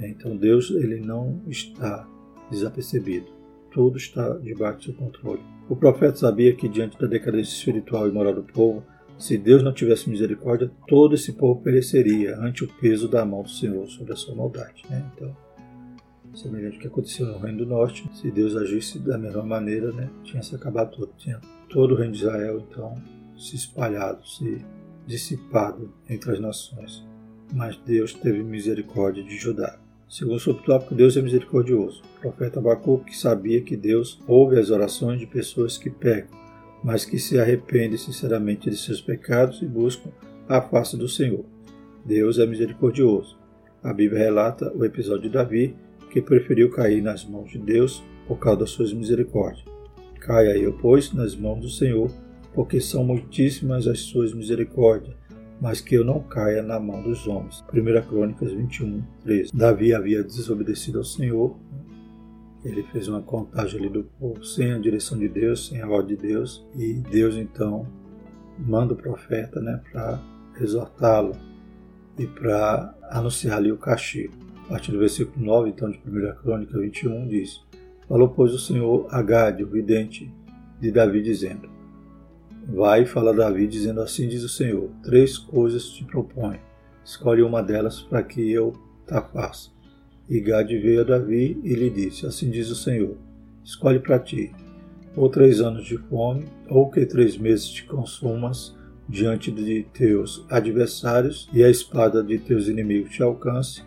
Então 0.00 0.36
Deus 0.36 0.70
ele 0.70 1.00
não 1.00 1.40
está 1.48 2.08
desapercebido, 2.50 3.26
tudo 3.70 3.96
está 3.96 4.30
debaixo 4.38 4.78
do 4.78 4.84
seu 4.84 4.94
controle. 4.94 5.42
O 5.68 5.76
profeta 5.76 6.16
sabia 6.16 6.54
que 6.54 6.68
diante 6.68 6.98
da 6.98 7.06
decadência 7.06 7.52
espiritual 7.52 8.08
e 8.08 8.12
moral 8.12 8.34
do 8.34 8.42
povo, 8.42 8.84
se 9.18 9.38
Deus 9.38 9.62
não 9.62 9.72
tivesse 9.72 10.10
misericórdia, 10.10 10.70
todo 10.86 11.14
esse 11.14 11.32
povo 11.32 11.60
pereceria 11.60 12.36
ante 12.38 12.64
o 12.64 12.68
peso 12.68 13.08
da 13.08 13.24
mão 13.24 13.42
do 13.42 13.50
Senhor 13.50 13.86
sobre 13.88 14.12
a 14.12 14.16
sua 14.16 14.34
maldade. 14.34 14.82
Né? 14.90 15.04
Então, 15.14 15.34
semelhante 16.36 16.76
ao 16.76 16.80
que 16.80 16.88
aconteceu 16.88 17.26
no 17.26 17.38
Reino 17.38 17.58
do 17.58 17.66
Norte. 17.66 18.08
Se 18.14 18.30
Deus 18.30 18.56
agisse 18.56 18.98
da 18.98 19.16
mesma 19.16 19.42
maneira, 19.42 19.92
né, 19.92 20.10
tinha 20.22 20.42
se 20.42 20.54
acabado 20.54 20.96
tudo. 20.96 21.12
Tinha 21.16 21.40
todo 21.68 21.94
o 21.94 21.96
Reino 21.96 22.12
de 22.12 22.18
Israel, 22.18 22.64
então, 22.68 22.94
se 23.36 23.56
espalhado, 23.56 24.26
se 24.26 24.64
dissipado 25.06 25.92
entre 26.08 26.32
as 26.32 26.40
nações. 26.40 27.06
Mas 27.52 27.76
Deus 27.78 28.12
teve 28.14 28.42
misericórdia 28.42 29.22
de 29.22 29.36
Judá. 29.36 29.78
Segundo 30.08 30.38
subtópico, 30.38 30.94
Deus 30.94 31.16
é 31.16 31.22
misericordioso. 31.22 32.02
O 32.18 32.20
profeta 32.20 32.60
Abacuque 32.60 33.16
sabia 33.16 33.60
que 33.62 33.76
Deus 33.76 34.20
ouve 34.26 34.58
as 34.58 34.70
orações 34.70 35.18
de 35.18 35.26
pessoas 35.26 35.78
que 35.78 35.90
pecam, 35.90 36.38
mas 36.82 37.04
que 37.04 37.18
se 37.18 37.38
arrependem 37.38 37.96
sinceramente 37.96 38.70
de 38.70 38.76
seus 38.76 39.00
pecados 39.00 39.62
e 39.62 39.66
buscam 39.66 40.10
a 40.48 40.60
face 40.60 40.96
do 40.96 41.08
Senhor. 41.08 41.44
Deus 42.04 42.38
é 42.38 42.46
misericordioso. 42.46 43.38
A 43.82 43.92
Bíblia 43.92 44.20
relata 44.20 44.72
o 44.74 44.84
episódio 44.84 45.22
de 45.22 45.30
Davi 45.30 45.74
que 46.10 46.22
preferiu 46.22 46.70
cair 46.70 47.02
nas 47.02 47.24
mãos 47.24 47.50
de 47.50 47.58
Deus 47.58 48.04
por 48.28 48.38
causa 48.38 48.60
das 48.60 48.70
suas 48.70 48.92
misericórdias. 48.92 49.64
Caia 50.20 50.56
eu, 50.56 50.72
pois, 50.74 51.12
nas 51.12 51.34
mãos 51.34 51.60
do 51.60 51.68
Senhor, 51.68 52.10
porque 52.54 52.80
são 52.80 53.04
muitíssimas 53.04 53.86
as 53.86 54.00
suas 54.00 54.32
misericórdias, 54.32 55.16
mas 55.64 55.80
que 55.80 55.94
eu 55.94 56.04
não 56.04 56.20
caia 56.20 56.62
na 56.62 56.78
mão 56.78 57.02
dos 57.02 57.26
homens. 57.26 57.64
1 57.72 58.06
Crônicas 58.06 58.52
21, 58.52 59.02
13. 59.22 59.56
Davi 59.56 59.94
havia 59.94 60.22
desobedecido 60.22 60.98
ao 60.98 61.04
Senhor, 61.04 61.56
ele 62.62 62.82
fez 62.92 63.08
uma 63.08 63.22
contagem 63.22 63.80
ali 63.80 63.88
do 63.88 64.04
povo 64.04 64.44
sem 64.44 64.72
a 64.74 64.78
direção 64.78 65.18
de 65.18 65.26
Deus, 65.26 65.68
sem 65.68 65.80
a 65.80 65.88
ordem 65.88 66.18
de 66.18 66.22
Deus, 66.22 66.66
e 66.76 66.92
Deus 67.10 67.36
então 67.36 67.88
manda 68.58 68.92
o 68.92 68.96
profeta 68.96 69.58
né, 69.62 69.80
para 69.90 70.20
exortá-lo 70.60 71.32
e 72.18 72.26
para 72.26 72.94
anunciar 73.10 73.56
ali 73.56 73.72
o 73.72 73.78
castigo. 73.78 74.34
A 74.66 74.68
partir 74.68 74.92
do 74.92 74.98
versículo 74.98 75.46
9, 75.46 75.70
então, 75.70 75.90
de 75.90 75.98
1 76.06 76.42
Crônica 76.42 76.78
21, 76.78 77.26
diz: 77.26 77.64
Falou, 78.06 78.28
pois, 78.28 78.52
o 78.52 78.58
Senhor 78.58 79.06
a 79.10 79.22
Gade, 79.22 79.64
o 79.64 79.70
vidente 79.70 80.30
de 80.78 80.92
Davi, 80.92 81.22
dizendo: 81.22 81.73
Vai 82.66 83.04
fala 83.04 83.34
Davi, 83.34 83.66
dizendo: 83.66 84.00
Assim 84.00 84.28
diz 84.28 84.42
o 84.42 84.48
Senhor: 84.48 84.90
Três 85.02 85.36
coisas 85.36 85.88
te 85.90 86.04
proponho, 86.04 86.60
escolhe 87.04 87.42
uma 87.42 87.62
delas 87.62 88.00
para 88.00 88.22
que 88.22 88.50
eu 88.50 88.72
ta 89.06 89.20
faça. 89.22 89.70
E 90.28 90.40
Gade 90.40 90.78
veio 90.78 91.02
a 91.02 91.04
Davi 91.04 91.60
e 91.62 91.74
lhe 91.74 91.90
disse: 91.90 92.26
Assim 92.26 92.50
diz 92.50 92.70
o 92.70 92.76
Senhor: 92.76 93.16
Escolhe 93.62 93.98
para 93.98 94.18
ti, 94.18 94.52
ou 95.14 95.28
três 95.28 95.60
anos 95.60 95.84
de 95.84 95.98
fome, 95.98 96.46
ou 96.68 96.90
que 96.90 97.04
três 97.04 97.36
meses 97.36 97.68
te 97.68 97.84
consumas 97.84 98.74
diante 99.08 99.50
de 99.50 99.84
teus 99.92 100.44
adversários 100.48 101.48
e 101.52 101.62
a 101.62 101.68
espada 101.68 102.22
de 102.22 102.38
teus 102.38 102.68
inimigos 102.68 103.10
te 103.10 103.22
alcance 103.22 103.82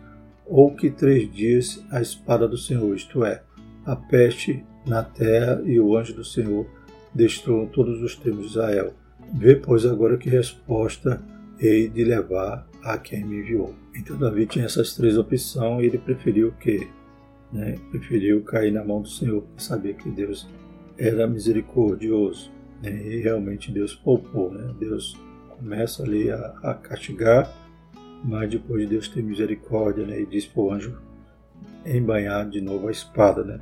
ou 0.45 0.73
que 0.73 0.89
três 0.89 1.31
dias 1.31 1.83
a 1.91 2.01
espada 2.01 2.47
do 2.47 2.57
Senhor, 2.57 2.95
isto 2.95 3.23
é, 3.25 3.43
a 3.85 3.95
peste 3.95 4.63
na 4.85 5.03
terra 5.03 5.61
e 5.65 5.79
o 5.79 5.97
anjo 5.97 6.13
do 6.13 6.23
Senhor 6.23 6.65
destruam 7.17 7.67
todos 7.67 8.01
os 8.01 8.15
tempos 8.15 8.41
de 8.41 8.47
Israel. 8.47 8.93
Vê, 9.33 9.55
pois, 9.55 9.85
agora 9.85 10.17
que 10.17 10.29
resposta 10.29 11.21
hei 11.59 11.89
de 11.89 12.03
levar 12.03 12.67
a 12.83 12.97
quem 12.97 13.25
me 13.25 13.39
enviou. 13.39 13.73
Então 13.95 14.17
Davi 14.17 14.45
tinha 14.45 14.65
essas 14.65 14.95
três 14.95 15.17
opções 15.17 15.83
e 15.83 15.87
ele 15.87 15.97
preferiu 15.97 16.53
que 16.59 16.87
né, 17.51 17.77
preferiu 17.89 18.41
cair 18.43 18.71
na 18.71 18.83
mão 18.83 19.01
do 19.01 19.09
Senhor, 19.09 19.41
porque 19.41 19.63
sabia 19.63 19.93
que 19.93 20.09
Deus 20.09 20.47
era 20.97 21.27
misericordioso. 21.27 22.51
Né, 22.81 22.91
e 22.91 23.21
realmente 23.21 23.71
Deus 23.71 23.95
poupou. 23.95 24.53
Né? 24.53 24.73
Deus 24.79 25.19
começa 25.49 26.03
ali 26.03 26.29
a, 26.29 26.53
a 26.61 26.73
castigar 26.75 27.51
mas 28.23 28.49
depois 28.49 28.81
de 28.81 28.87
Deus 28.87 29.07
ter 29.07 29.23
misericórdia 29.23 30.05
né, 30.05 30.21
e 30.21 30.25
diz 30.25 30.45
para 30.45 30.61
o 30.61 30.71
anjo 30.71 30.97
embanhar 31.85 32.49
de 32.49 32.61
novo 32.61 32.87
a 32.87 32.91
espada. 32.91 33.43
Né. 33.43 33.59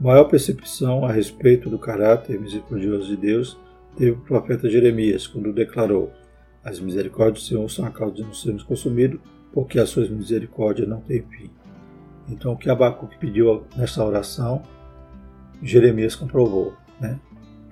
Maior 0.00 0.24
percepção 0.24 1.04
a 1.04 1.10
respeito 1.10 1.68
do 1.68 1.78
caráter 1.78 2.40
misericordioso 2.40 3.08
de 3.08 3.16
Deus 3.16 3.58
teve 3.96 4.12
o 4.12 4.20
profeta 4.20 4.70
Jeremias, 4.70 5.26
quando 5.26 5.52
declarou: 5.52 6.12
As 6.62 6.78
misericórdias 6.78 7.42
do 7.42 7.48
Senhor 7.48 7.68
são 7.68 7.84
a 7.84 7.90
causa 7.90 8.14
de 8.14 8.22
não 8.22 8.32
sermos 8.32 8.62
consumidos, 8.62 9.20
porque 9.52 9.78
as 9.78 9.90
suas 9.90 10.08
misericórdias 10.08 10.86
não 10.86 11.00
têm 11.00 11.22
fim. 11.22 11.50
Então, 12.28 12.52
o 12.52 12.56
que 12.56 12.70
Abacuque 12.70 13.18
pediu 13.18 13.64
nessa 13.76 14.04
oração, 14.04 14.62
Jeremias 15.60 16.14
comprovou, 16.14 16.74
né? 17.00 17.18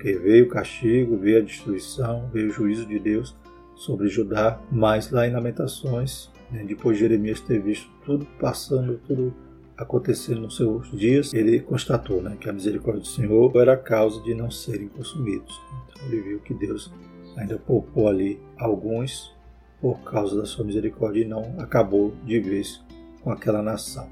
Que 0.00 0.14
veio 0.14 0.46
o 0.46 0.48
castigo, 0.48 1.16
veio 1.16 1.38
a 1.38 1.44
destruição, 1.44 2.28
veio 2.32 2.48
o 2.48 2.52
juízo 2.52 2.86
de 2.86 2.98
Deus, 2.98 3.36
sobre 3.76 4.08
Judá, 4.08 4.58
mas 4.72 5.10
lá 5.12 5.28
em 5.28 5.32
Lamentações, 5.32 6.30
né, 6.50 6.64
depois 6.64 6.96
de 6.96 7.02
Jeremias 7.02 7.40
ter 7.40 7.60
visto 7.60 7.88
tudo 8.04 8.26
passando, 8.40 9.00
tudo 9.06 9.32
acontecendo 9.76 10.42
nos 10.42 10.56
seus 10.56 10.90
dias, 10.90 11.34
ele 11.34 11.60
constatou 11.60 12.22
né, 12.22 12.36
que 12.40 12.48
a 12.48 12.52
misericórdia 12.52 13.02
do 13.02 13.06
Senhor 13.06 13.54
era 13.56 13.74
a 13.74 13.76
causa 13.76 14.20
de 14.22 14.34
não 14.34 14.50
serem 14.50 14.88
consumidos. 14.88 15.60
Então 15.88 16.06
ele 16.06 16.20
viu 16.22 16.40
que 16.40 16.54
Deus 16.54 16.92
ainda 17.36 17.58
poupou 17.58 18.08
ali 18.08 18.40
alguns 18.58 19.34
por 19.80 20.00
causa 20.00 20.36
da 20.36 20.46
sua 20.46 20.64
misericórdia 20.64 21.22
e 21.22 21.28
não 21.28 21.54
acabou 21.58 22.14
de 22.24 22.40
vez 22.40 22.82
com 23.22 23.30
aquela 23.30 23.62
nação. 23.62 24.08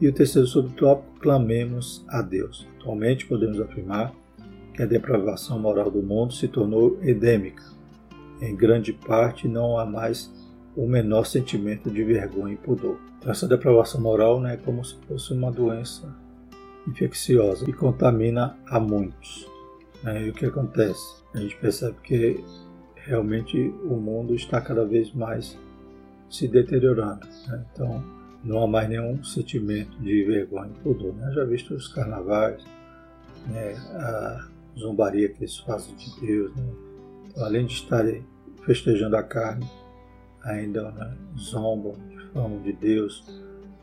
E 0.00 0.08
o 0.08 0.12
terceiro 0.12 0.46
subtópico, 0.46 1.20
clamemos 1.20 2.04
a 2.08 2.22
Deus. 2.22 2.66
Atualmente 2.78 3.26
podemos 3.26 3.60
afirmar 3.60 4.14
que 4.72 4.82
a 4.82 4.86
depravação 4.86 5.58
moral 5.58 5.90
do 5.90 6.02
mundo 6.02 6.32
se 6.32 6.48
tornou 6.48 6.98
endêmica, 7.02 7.62
em 8.40 8.56
grande 8.56 8.92
parte 8.92 9.46
não 9.46 9.76
há 9.76 9.84
mais 9.84 10.32
o 10.76 10.86
menor 10.86 11.24
sentimento 11.26 11.90
de 11.90 12.04
vergonha 12.04 12.54
e 12.54 12.56
pudor. 12.56 12.98
Então, 13.18 13.30
essa 13.30 13.46
depravação 13.46 14.00
moral 14.00 14.40
né, 14.40 14.54
é 14.54 14.56
como 14.56 14.84
se 14.84 14.96
fosse 15.06 15.32
uma 15.32 15.50
doença 15.50 16.14
infecciosa 16.86 17.64
que 17.64 17.72
contamina 17.72 18.56
a 18.66 18.80
muitos. 18.80 19.46
Né? 20.02 20.26
E 20.26 20.30
o 20.30 20.32
que 20.32 20.46
acontece? 20.46 21.22
A 21.34 21.38
gente 21.38 21.56
percebe 21.56 21.96
que 22.02 22.44
realmente 22.96 23.58
o 23.84 23.96
mundo 23.96 24.34
está 24.34 24.60
cada 24.60 24.84
vez 24.84 25.12
mais 25.12 25.58
se 26.28 26.48
deteriorando. 26.48 27.26
Né? 27.48 27.64
Então, 27.72 28.02
não 28.42 28.62
há 28.62 28.66
mais 28.66 28.88
nenhum 28.88 29.22
sentimento 29.22 29.98
de 30.00 30.24
vergonha 30.24 30.70
e 30.74 30.82
pudor. 30.82 31.14
Né? 31.14 31.30
Já 31.32 31.44
visto 31.44 31.74
os 31.74 31.88
carnavais, 31.88 32.64
né? 33.48 33.74
a 33.94 34.48
zombaria 34.78 35.28
que 35.28 35.42
eles 35.42 35.58
fazem 35.58 35.94
de 35.96 36.20
Deus, 36.20 36.54
né? 36.56 36.72
além 37.38 37.66
de 37.66 37.74
estarem 37.74 38.24
festejando 38.64 39.16
a 39.16 39.22
carne, 39.22 39.68
ainda 40.42 40.90
né, 40.92 41.16
zombam, 41.38 41.94
difamam 42.08 42.60
de 42.62 42.72
Deus, 42.72 43.24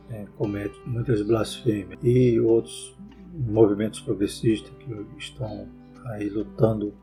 né, 0.10 0.26
cometem 0.38 0.80
muitas 0.86 1.22
blasfêmias. 1.22 2.00
E 2.04 2.40
outros 2.40 2.96
movimentos 3.34 4.00
progressistas 4.00 4.72
que 4.80 5.18
estão 5.18 5.68
aí 6.06 6.30
lutando 6.30 6.94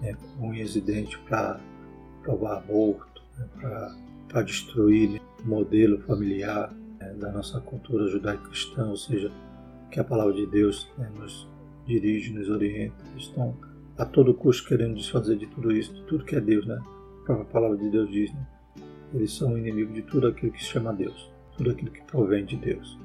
né, 0.00 0.14
com 0.14 0.48
unhas 0.48 0.76
e 0.76 0.80
dentes 0.80 1.16
para 1.28 1.60
provar 2.22 2.58
aborto, 2.58 3.22
né, 3.36 3.46
para 4.28 4.42
destruir 4.42 5.10
né, 5.10 5.20
o 5.44 5.48
modelo 5.48 6.00
familiar 6.00 6.72
né, 7.00 7.14
da 7.14 7.32
nossa 7.32 7.60
cultura 7.60 8.06
judaico-cristã, 8.08 8.88
ou 8.88 8.96
seja, 8.96 9.32
que 9.90 9.98
a 9.98 10.04
palavra 10.04 10.34
de 10.34 10.46
Deus 10.46 10.88
né, 10.98 11.10
nos 11.16 11.48
dirige, 11.86 12.32
nos 12.32 12.48
orienta, 12.50 13.02
estão 13.16 13.56
a 13.96 14.04
todo 14.04 14.34
custo 14.34 14.68
querendo 14.68 14.94
desfazer 14.94 15.36
de 15.36 15.46
tudo 15.46 15.72
isso, 15.72 15.92
de 15.92 16.02
tudo 16.02 16.24
que 16.24 16.36
é 16.36 16.40
Deus, 16.40 16.66
né? 16.66 16.78
A 16.78 17.24
própria 17.24 17.46
palavra 17.46 17.76
de 17.76 17.90
Deus 17.90 18.10
diz, 18.10 18.32
né? 18.32 18.46
Eles 19.14 19.32
são 19.32 19.56
inimigos 19.56 19.94
de 19.94 20.02
tudo 20.02 20.26
aquilo 20.26 20.52
que 20.52 20.62
se 20.62 20.70
chama 20.70 20.92
Deus, 20.92 21.30
tudo 21.56 21.70
aquilo 21.70 21.90
que 21.90 22.02
provém 22.02 22.44
de 22.44 22.56
Deus. 22.56 22.98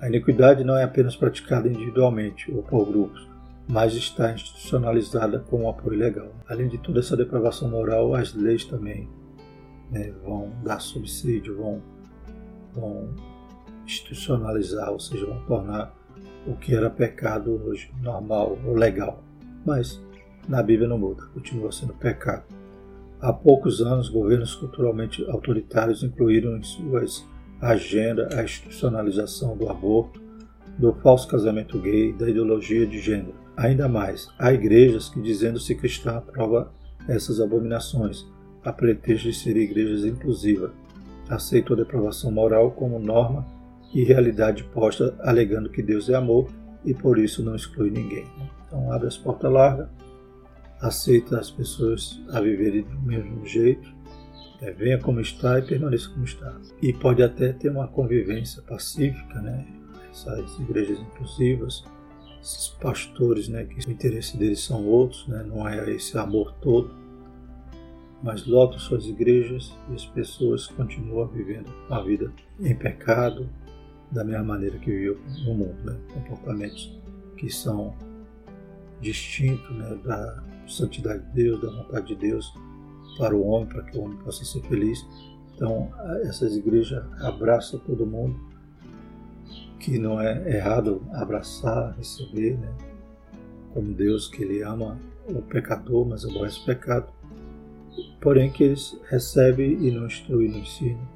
A 0.00 0.08
iniquidade 0.08 0.64
não 0.64 0.76
é 0.76 0.84
apenas 0.84 1.16
praticada 1.16 1.68
individualmente 1.68 2.50
ou 2.52 2.62
por 2.62 2.84
grupos, 2.86 3.28
mas 3.68 3.94
está 3.94 4.32
institucionalizada 4.32 5.40
como 5.40 5.64
um 5.64 5.70
apoio 5.70 5.98
legal. 5.98 6.30
Além 6.48 6.68
de 6.68 6.78
toda 6.78 7.00
essa 7.00 7.16
depravação 7.16 7.68
moral, 7.68 8.14
as 8.14 8.34
leis 8.34 8.64
também 8.64 9.08
né, 9.90 10.12
vão 10.22 10.52
dar 10.62 10.80
subsídio, 10.80 11.56
vão, 11.56 11.82
vão 12.74 13.14
institucionalizar, 13.86 14.90
ou 14.90 15.00
seja, 15.00 15.26
vão 15.26 15.40
tornar 15.46 15.94
o 16.46 16.54
que 16.54 16.74
era 16.74 16.90
pecado 16.90 17.62
hoje 17.64 17.90
normal 18.02 18.58
ou 18.66 18.74
legal. 18.74 19.22
Mas 19.64 20.02
na 20.48 20.62
Bíblia 20.62 20.88
não 20.88 20.98
muda, 20.98 21.24
continua 21.32 21.72
sendo 21.72 21.94
pecado. 21.94 22.44
Há 23.24 23.32
poucos 23.32 23.80
anos, 23.80 24.10
governos 24.10 24.54
culturalmente 24.54 25.24
autoritários 25.30 26.02
incluíram 26.02 26.58
em 26.58 26.62
suas 26.62 27.26
agendas 27.58 28.30
a 28.36 28.44
institucionalização 28.44 29.56
do 29.56 29.70
aborto, 29.70 30.20
do 30.78 30.92
falso 30.92 31.26
casamento 31.26 31.78
gay, 31.78 32.12
da 32.12 32.28
ideologia 32.28 32.86
de 32.86 33.00
gênero. 33.00 33.34
Ainda 33.56 33.88
mais, 33.88 34.28
há 34.38 34.52
igrejas 34.52 35.08
que, 35.08 35.22
dizendo-se 35.22 35.74
cristã, 35.74 36.18
aprovam 36.18 36.68
essas 37.08 37.40
abominações, 37.40 38.26
a 38.62 38.70
pretexto 38.70 39.28
de 39.28 39.34
ser 39.34 39.56
igrejas 39.56 40.04
inclusivas. 40.04 40.72
Aceitam 41.26 41.74
a 41.76 41.78
depravação 41.78 42.30
moral 42.30 42.72
como 42.72 42.98
norma 42.98 43.46
e 43.94 44.04
realidade 44.04 44.64
posta, 44.64 45.16
alegando 45.20 45.70
que 45.70 45.82
Deus 45.82 46.10
é 46.10 46.14
amor 46.14 46.50
e 46.84 46.92
por 46.92 47.18
isso 47.18 47.42
não 47.42 47.56
exclui 47.56 47.90
ninguém. 47.90 48.26
Então 48.66 48.92
abre 48.92 49.08
as 49.08 49.16
portas 49.16 49.50
largas, 49.50 49.88
aceita 50.80 51.38
as 51.38 51.50
pessoas 51.50 52.20
a 52.30 52.40
viverem 52.40 52.82
do 52.82 53.00
mesmo 53.00 53.46
jeito, 53.46 53.94
é, 54.60 54.70
venha 54.72 54.98
como 54.98 55.20
está 55.20 55.58
e 55.58 55.62
permaneça 55.62 56.08
como 56.10 56.24
está. 56.24 56.58
E 56.80 56.92
pode 56.92 57.22
até 57.22 57.52
ter 57.52 57.70
uma 57.70 57.88
convivência 57.88 58.62
pacífica, 58.62 59.40
né? 59.40 59.66
essas 60.14 60.58
igrejas 60.60 60.98
inclusivas, 61.00 61.84
esses 62.40 62.68
pastores, 62.68 63.48
né, 63.48 63.64
que 63.64 63.88
o 63.88 63.90
interesse 63.90 64.36
deles 64.36 64.60
são 64.60 64.86
outros, 64.86 65.26
né, 65.26 65.42
não 65.42 65.66
é 65.66 65.90
esse 65.90 66.16
amor 66.16 66.52
todo, 66.60 66.94
mas 68.22 68.46
lotam 68.46 68.78
suas 68.78 69.06
igrejas 69.06 69.72
e 69.90 69.94
as 69.94 70.06
pessoas 70.06 70.66
continuam 70.68 71.26
vivendo 71.26 71.70
a 71.90 72.00
vida 72.00 72.32
em 72.60 72.74
pecado, 72.74 73.48
da 74.10 74.22
mesma 74.22 74.44
maneira 74.44 74.78
que 74.78 74.90
viveu 74.90 75.18
no 75.44 75.54
mundo, 75.54 75.76
né, 75.84 75.98
comportamentos 76.12 76.96
que 77.36 77.50
são 77.50 77.94
distintos 79.00 79.70
né, 79.76 79.98
da 80.04 80.42
santidade 80.66 81.24
de 81.26 81.32
Deus, 81.32 81.60
da 81.60 81.70
vontade 81.70 82.06
de 82.08 82.16
Deus 82.16 82.52
para 83.18 83.34
o 83.34 83.46
homem, 83.46 83.68
para 83.68 83.82
que 83.82 83.96
o 83.96 84.02
homem 84.02 84.16
possa 84.18 84.44
ser 84.44 84.62
feliz. 84.62 85.06
Então, 85.54 85.90
essas 86.22 86.56
igrejas 86.56 87.04
abraçam 87.22 87.78
todo 87.80 88.06
mundo, 88.06 88.38
que 89.78 89.98
não 89.98 90.20
é 90.20 90.56
errado 90.56 91.02
abraçar, 91.12 91.94
receber, 91.96 92.58
né? 92.58 92.74
como 93.72 93.92
Deus 93.92 94.28
que 94.28 94.42
Ele 94.42 94.62
ama 94.62 94.98
o 95.28 95.42
pecador, 95.42 96.06
mas 96.06 96.24
aborrece 96.24 96.60
o 96.60 96.64
pecado. 96.64 97.12
Porém 98.20 98.50
que 98.50 98.64
eles 98.64 98.98
recebem 99.08 99.72
e 99.86 99.90
não 99.90 100.06
instruem, 100.06 100.50
não 100.50 100.58
ensinam, 100.58 101.08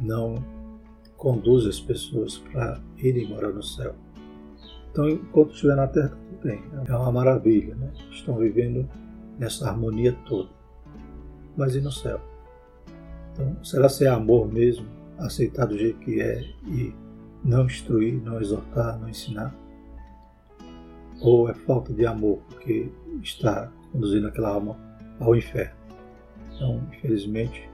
não 0.00 0.44
conduzem 1.16 1.70
as 1.70 1.80
pessoas 1.80 2.38
para 2.38 2.80
irem 2.98 3.28
morar 3.28 3.50
no 3.50 3.62
céu. 3.62 3.94
Então, 4.90 5.08
enquanto 5.08 5.52
estiver 5.52 5.74
na 5.74 5.88
terra, 5.88 6.16
bem. 6.44 6.60
Né? 6.72 6.84
É 6.86 6.96
uma 6.96 7.10
maravilha, 7.10 7.74
né? 7.74 7.90
Estão 8.10 8.36
vivendo 8.36 8.88
nessa 9.38 9.68
harmonia 9.68 10.12
toda. 10.26 10.50
Mas 11.56 11.74
e 11.74 11.80
no 11.80 11.90
céu? 11.90 12.20
Então, 13.32 13.64
será 13.64 13.88
ser 13.88 14.08
amor 14.08 14.46
mesmo, 14.46 14.86
aceitar 15.18 15.66
do 15.66 15.76
jeito 15.76 15.98
que 16.00 16.20
é 16.20 16.42
e 16.66 16.94
não 17.44 17.64
instruir, 17.64 18.22
não 18.22 18.40
exortar, 18.40 18.98
não 19.00 19.08
ensinar? 19.08 19.54
Ou 21.20 21.48
é 21.48 21.54
falta 21.54 21.92
de 21.92 22.06
amor 22.06 22.38
porque 22.48 22.90
está 23.22 23.72
conduzindo 23.90 24.28
aquela 24.28 24.50
alma 24.50 24.76
ao 25.18 25.34
inferno? 25.34 25.74
Então, 26.54 26.80
infelizmente, 26.92 27.68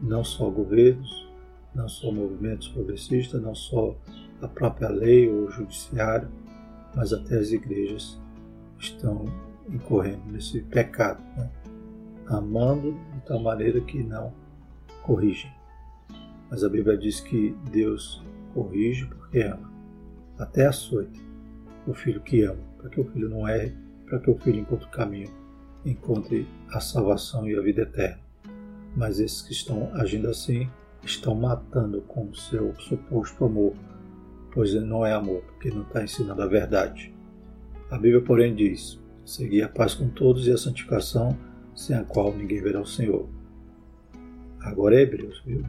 não 0.00 0.24
só 0.24 0.48
governos, 0.50 1.28
não 1.74 1.88
só 1.88 2.10
movimentos 2.10 2.68
progressistas, 2.68 3.40
não 3.40 3.54
só 3.54 3.94
a 4.40 4.48
própria 4.48 4.88
lei 4.88 5.28
ou 5.28 5.46
o 5.46 5.50
judiciário, 5.50 6.28
mas 6.96 7.12
até 7.12 7.38
as 7.38 7.52
igrejas 7.52 8.18
estão 8.78 9.26
incorrendo 9.68 10.32
nesse 10.32 10.62
pecado, 10.62 11.22
né? 11.36 11.50
amando 12.26 12.92
de 13.12 13.20
tal 13.26 13.38
maneira 13.38 13.80
que 13.82 14.02
não 14.02 14.32
corrigem. 15.02 15.52
Mas 16.50 16.64
a 16.64 16.68
Bíblia 16.68 16.96
diz 16.96 17.20
que 17.20 17.54
Deus 17.70 18.24
corrige 18.54 19.04
porque 19.06 19.40
ama. 19.40 19.70
Até 20.38 20.66
açoite 20.66 21.20
o 21.86 21.92
filho 21.92 22.20
que 22.20 22.42
ama, 22.42 22.62
para 22.78 22.88
que 22.88 23.00
o 23.00 23.04
filho 23.04 23.28
não 23.28 23.46
erre, 23.46 23.76
para 24.06 24.18
que 24.18 24.30
o 24.30 24.38
filho 24.38 24.60
encontre 24.60 24.86
o 24.86 24.90
caminho, 24.90 25.30
encontre 25.84 26.48
a 26.70 26.80
salvação 26.80 27.46
e 27.46 27.56
a 27.56 27.60
vida 27.60 27.82
eterna. 27.82 28.20
Mas 28.96 29.20
esses 29.20 29.42
que 29.42 29.52
estão 29.52 29.94
agindo 29.94 30.28
assim 30.28 30.68
estão 31.04 31.34
matando 31.34 32.00
com 32.02 32.24
o 32.28 32.34
seu 32.34 32.74
suposto 32.80 33.44
amor, 33.44 33.74
pois 34.56 34.74
ele 34.74 34.86
não 34.86 35.04
é 35.04 35.12
amor, 35.12 35.42
porque 35.42 35.68
não 35.70 35.82
está 35.82 36.02
ensinando 36.02 36.40
a 36.40 36.46
verdade. 36.46 37.14
A 37.90 37.98
Bíblia, 37.98 38.22
porém, 38.22 38.54
diz: 38.54 38.98
Segui 39.22 39.62
a 39.62 39.68
paz 39.68 39.92
com 39.92 40.08
todos 40.08 40.46
e 40.46 40.50
a 40.50 40.56
santificação, 40.56 41.36
sem 41.74 41.94
a 41.94 42.02
qual 42.02 42.32
ninguém 42.32 42.62
verá 42.62 42.80
o 42.80 42.86
Senhor. 42.86 43.28
Agora 44.62 44.96
é 44.96 45.02
Hebreus, 45.02 45.42
viu? 45.44 45.62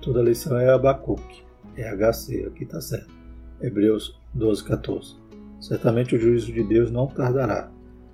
Toda 0.00 0.20
a 0.20 0.22
lição 0.22 0.56
é 0.56 0.70
Abacuque. 0.70 1.42
É 1.76 1.90
HC, 1.90 2.44
aqui 2.46 2.62
está 2.62 2.80
certo. 2.80 3.12
Hebreus 3.60 4.16
12, 4.32 4.62
14. 4.62 5.16
Certamente 5.60 6.14
o 6.14 6.20
juízo 6.20 6.52
de 6.52 6.62
Deus 6.62 6.88
não 6.88 7.08
tardará. 7.08 7.68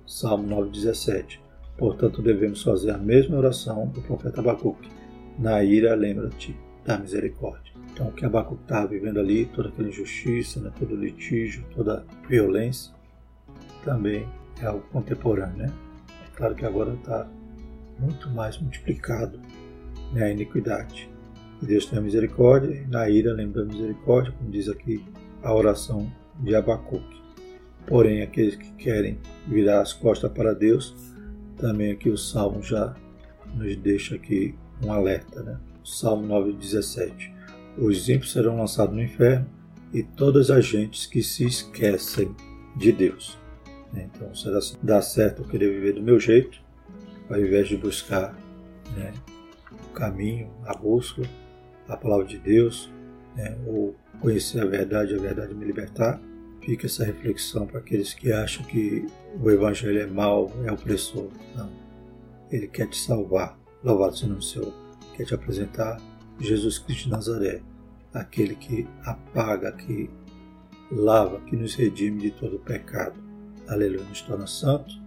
Salmo 0.07 0.47
9, 0.47 0.71
17. 0.71 1.39
Portanto, 1.77 2.23
devemos 2.23 2.63
fazer 2.63 2.89
a 2.89 2.97
mesma 2.97 3.37
oração 3.37 3.87
do 3.89 4.01
profeta 4.01 4.41
Abacuque. 4.41 4.89
Na 5.37 5.63
ira, 5.63 5.93
lembra-te 5.93 6.57
da 6.83 6.97
misericórdia. 6.97 7.78
Então, 7.99 8.07
o 8.07 8.13
que 8.13 8.25
Abacuque 8.25 8.61
estava 8.61 8.87
vivendo 8.87 9.19
ali, 9.19 9.45
toda 9.47 9.67
aquela 9.67 9.89
injustiça, 9.89 10.61
né, 10.61 10.71
todo 10.79 10.95
litígio, 10.95 11.65
toda 11.75 12.05
violência, 12.29 12.93
também 13.83 14.25
é 14.61 14.67
algo 14.67 14.85
contemporâneo. 14.89 15.57
Né? 15.57 15.73
É 16.07 16.37
claro 16.37 16.55
que 16.55 16.65
agora 16.65 16.93
está 16.93 17.29
muito 17.99 18.29
mais 18.29 18.57
multiplicado 18.57 19.37
né, 20.13 20.23
a 20.23 20.31
iniquidade. 20.31 21.09
Que 21.59 21.65
Deus 21.65 21.87
tenha 21.87 22.01
misericórdia, 22.01 22.73
e 22.73 22.87
na 22.87 23.09
ira 23.09 23.33
lembra 23.33 23.65
misericórdia, 23.65 24.31
como 24.31 24.49
diz 24.49 24.69
aqui 24.69 25.03
a 25.43 25.53
oração 25.53 26.09
de 26.39 26.55
Abacuque. 26.55 27.21
Porém, 27.85 28.21
aqueles 28.21 28.55
que 28.55 28.71
querem 28.75 29.19
virar 29.45 29.81
as 29.81 29.91
costas 29.91 30.31
para 30.31 30.53
Deus, 30.53 30.95
também 31.57 31.91
aqui 31.91 32.09
o 32.09 32.17
Salmo 32.17 32.63
já 32.63 32.95
nos 33.55 33.75
deixa 33.75 34.15
aqui 34.15 34.55
um 34.81 34.93
alerta. 34.93 35.43
Né? 35.43 35.59
Salmo 35.83 36.25
9,17 36.29 37.38
Os 37.79 38.09
ímpios 38.09 38.33
serão 38.33 38.57
lançados 38.57 38.93
no 38.93 39.01
inferno 39.01 39.47
e 39.93 40.03
todas 40.03 40.51
as 40.51 40.65
gentes 40.65 41.05
que 41.05 41.23
se 41.23 41.45
esquecem 41.45 42.35
de 42.75 42.91
Deus. 42.91 43.39
Então, 43.93 44.35
será 44.35 44.59
dá 44.83 45.01
certo 45.01 45.41
eu 45.41 45.47
querer 45.47 45.71
viver 45.71 45.93
do 45.93 46.01
meu 46.01 46.19
jeito, 46.19 46.59
ao 47.29 47.39
invés 47.39 47.69
de 47.69 47.77
buscar 47.77 48.37
né, 48.95 49.13
o 49.71 49.93
caminho, 49.93 50.51
a 50.65 50.75
busca, 50.75 51.23
a 51.87 51.95
palavra 51.95 52.25
de 52.25 52.37
Deus, 52.37 52.91
né, 53.35 53.57
ou 53.65 53.95
conhecer 54.19 54.61
a 54.61 54.65
verdade, 54.65 55.15
a 55.15 55.17
verdade 55.17 55.53
me 55.53 55.65
libertar. 55.65 56.21
Fica 56.61 56.85
essa 56.85 57.05
reflexão 57.05 57.65
para 57.65 57.79
aqueles 57.79 58.13
que 58.13 58.31
acham 58.31 58.63
que 58.65 59.05
o 59.41 59.49
Evangelho 59.49 60.01
é 60.01 60.05
mau, 60.05 60.51
é 60.65 60.71
opressor. 60.71 61.29
Não. 61.55 61.71
Ele 62.51 62.67
quer 62.67 62.87
te 62.89 62.97
salvar. 62.97 63.57
Louvado 63.81 64.17
seja 64.17 64.33
o 64.33 64.41
Senhor. 64.41 64.73
Quer 65.15 65.23
te 65.23 65.33
apresentar 65.33 65.97
Jesus 66.39 66.79
Cristo 66.79 67.05
de 67.05 67.11
Nazaré, 67.11 67.61
aquele 68.13 68.55
que 68.55 68.87
apaga, 69.03 69.71
que 69.71 70.09
lava, 70.91 71.39
que 71.41 71.55
nos 71.55 71.75
redime 71.75 72.21
de 72.21 72.31
todo 72.31 72.55
o 72.55 72.59
pecado. 72.59 73.15
Aleluia, 73.67 74.03
nos 74.05 74.21
torna 74.21 74.47
santos 74.47 74.99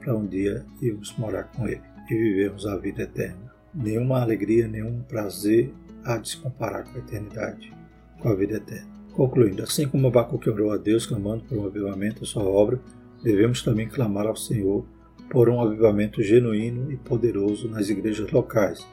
para 0.00 0.14
um 0.14 0.26
dia 0.26 0.64
irmos 0.80 1.16
morar 1.16 1.44
com 1.44 1.66
Ele 1.66 1.82
e 2.10 2.14
vivermos 2.14 2.66
a 2.66 2.76
vida 2.76 3.02
eterna. 3.02 3.52
Nenhuma 3.74 4.20
alegria, 4.20 4.68
nenhum 4.68 5.02
prazer 5.02 5.72
há 6.04 6.18
de 6.18 6.28
se 6.28 6.36
comparar 6.36 6.84
com 6.84 6.96
a 6.96 7.00
eternidade, 7.00 7.72
com 8.20 8.28
a 8.28 8.34
vida 8.34 8.56
eterna. 8.56 8.92
Concluindo, 9.12 9.62
assim 9.62 9.88
como 9.88 10.08
Abacuque 10.08 10.50
orou 10.50 10.70
a 10.72 10.76
Deus 10.76 11.06
clamando 11.06 11.44
por 11.44 11.56
um 11.56 11.66
avivamento 11.66 12.24
à 12.24 12.26
sua 12.26 12.44
obra, 12.44 12.80
devemos 13.22 13.62
também 13.62 13.88
clamar 13.88 14.26
ao 14.26 14.36
Senhor 14.36 14.84
por 15.30 15.48
um 15.48 15.60
avivamento 15.60 16.22
genuíno 16.22 16.92
e 16.92 16.96
poderoso 16.96 17.68
nas 17.68 17.88
igrejas 17.88 18.30
locais. 18.30 18.86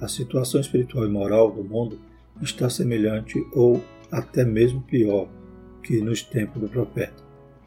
A 0.00 0.08
situação 0.08 0.60
espiritual 0.60 1.06
e 1.06 1.10
moral 1.10 1.50
do 1.52 1.62
mundo 1.62 1.98
está 2.40 2.68
semelhante 2.68 3.38
ou 3.52 3.82
até 4.10 4.44
mesmo 4.44 4.82
pior 4.82 5.28
que 5.82 6.00
nos 6.00 6.22
tempos 6.22 6.60
do 6.60 6.68
profeta. 6.68 7.22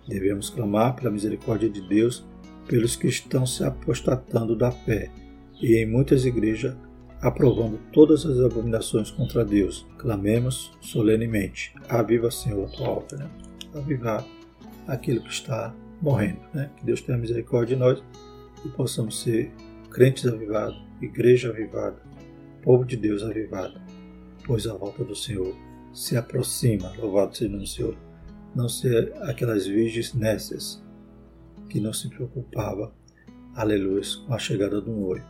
Devemos 0.07 0.49
clamar 0.49 0.95
pela 0.95 1.11
misericórdia 1.11 1.69
de 1.69 1.81
Deus 1.81 2.25
pelos 2.67 2.95
que 2.95 3.07
estão 3.07 3.45
se 3.45 3.63
apostatando 3.63 4.55
da 4.55 4.71
fé 4.71 5.09
e 5.61 5.77
em 5.77 5.85
muitas 5.85 6.25
igrejas 6.25 6.75
aprovando 7.21 7.79
todas 7.91 8.25
as 8.25 8.39
abominações 8.39 9.09
contra 9.09 9.43
Deus. 9.43 9.85
Clamemos 9.97 10.71
solenemente: 10.81 11.73
Aviva, 11.89 12.29
Senhor, 12.29 12.65
a 12.65 12.69
tua 12.69 12.89
obra. 12.89 13.17
Né? 13.17 13.29
Avivar 13.73 14.25
aquilo 14.87 15.21
que 15.21 15.31
está 15.31 15.73
morrendo. 16.01 16.39
Né? 16.53 16.69
Que 16.77 16.85
Deus 16.85 17.01
tenha 17.01 17.17
misericórdia 17.17 17.75
de 17.75 17.81
nós 17.81 18.03
e 18.63 18.69
possamos 18.69 19.21
ser 19.21 19.51
crentes 19.89 20.25
avivados, 20.25 20.79
igreja 21.01 21.49
avivada, 21.49 21.97
povo 22.65 22.83
de 22.83 22.97
Deus 22.97 23.21
avivado, 23.21 23.79
pois 24.43 24.65
a 24.65 24.73
volta 24.73 25.03
do 25.03 25.15
Senhor 25.15 25.55
se 25.93 26.17
aproxima. 26.17 26.91
Louvado 26.97 27.37
seja 27.37 27.55
o 27.55 27.67
Senhor. 27.67 27.95
Não 28.55 28.67
ser 28.67 29.13
aquelas 29.21 29.67
virgens 29.67 30.13
nécias 30.15 30.83
que 31.69 31.79
não 31.79 31.93
se 31.93 32.09
preocupava, 32.09 32.91
aleluia, 33.53 34.01
com 34.25 34.33
a 34.33 34.39
chegada 34.39 34.81
do 34.81 34.91
noivo, 34.91 35.25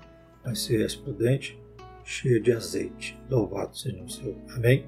mas 0.46 0.62
ser 0.62 0.78
respondente, 0.82 1.60
cheio 2.06 2.42
de 2.42 2.54
azeite. 2.54 3.20
Louvado 3.30 3.78
seja 3.78 4.02
o 4.02 4.10
Senhor. 4.10 4.36
Amém? 4.56 4.88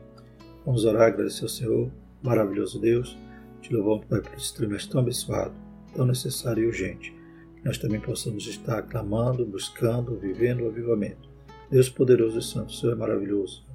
Vamos 0.66 0.86
orar, 0.86 1.08
agradecer 1.08 1.44
ao 1.44 1.50
Senhor, 1.50 1.92
maravilhoso 2.24 2.80
Deus. 2.80 3.18
Te 3.62 3.74
louvamos, 3.74 4.06
Pai, 4.06 4.22
por 4.22 4.34
esse 4.36 4.54
trimestre 4.54 4.92
tão 4.92 5.02
abençoado, 5.02 5.54
tão 5.94 6.06
necessário 6.06 6.64
e 6.64 6.68
urgente. 6.68 7.14
Que 7.56 7.66
nós 7.66 7.78
também 7.78 8.00
possamos 8.00 8.48
estar 8.48 8.84
clamando, 8.84 9.46
buscando, 9.46 10.18
vivendo 10.18 10.62
o 10.62 10.68
avivamento. 10.68 11.27
Deus 11.70 11.90
poderoso 11.90 12.40
e 12.40 12.44
santo, 12.44 12.70
o 12.70 12.74
Senhor 12.74 12.94
é 12.94 12.96
maravilhoso. 12.96 13.66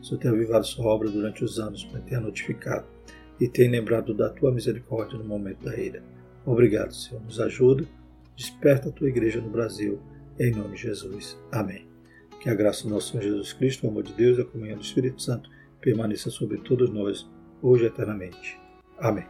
O 0.00 0.04
Senhor 0.04 0.20
tem 0.20 0.30
avivado 0.30 0.66
sua 0.66 0.86
obra 0.86 1.08
durante 1.10 1.44
os 1.44 1.58
anos 1.58 1.84
para 1.84 2.00
ter 2.00 2.20
notificado 2.20 2.86
e 3.40 3.48
tem 3.48 3.70
lembrado 3.70 4.14
da 4.14 4.28
tua 4.30 4.52
misericórdia 4.52 5.18
no 5.18 5.24
momento 5.24 5.64
da 5.64 5.76
ira. 5.76 6.02
Obrigado, 6.44 6.94
Senhor. 6.94 7.22
Nos 7.22 7.40
ajuda, 7.40 7.84
desperta 8.36 8.88
a 8.88 8.92
tua 8.92 9.08
igreja 9.08 9.40
no 9.40 9.50
Brasil, 9.50 10.00
em 10.38 10.52
nome 10.52 10.76
de 10.76 10.82
Jesus. 10.82 11.38
Amém. 11.50 11.86
Que 12.40 12.50
a 12.50 12.54
graça 12.54 12.84
do 12.84 12.90
nosso 12.90 13.10
Senhor 13.10 13.22
Jesus 13.22 13.52
Cristo, 13.52 13.86
o 13.86 13.90
amor 13.90 14.02
de 14.02 14.12
Deus 14.12 14.38
e 14.38 14.42
a 14.42 14.44
comunhão 14.44 14.78
do 14.78 14.84
Espírito 14.84 15.20
Santo 15.22 15.50
permaneça 15.80 16.30
sobre 16.30 16.58
todos 16.58 16.90
nós, 16.90 17.28
hoje 17.62 17.84
e 17.84 17.86
eternamente. 17.86 18.58
Amém. 18.98 19.24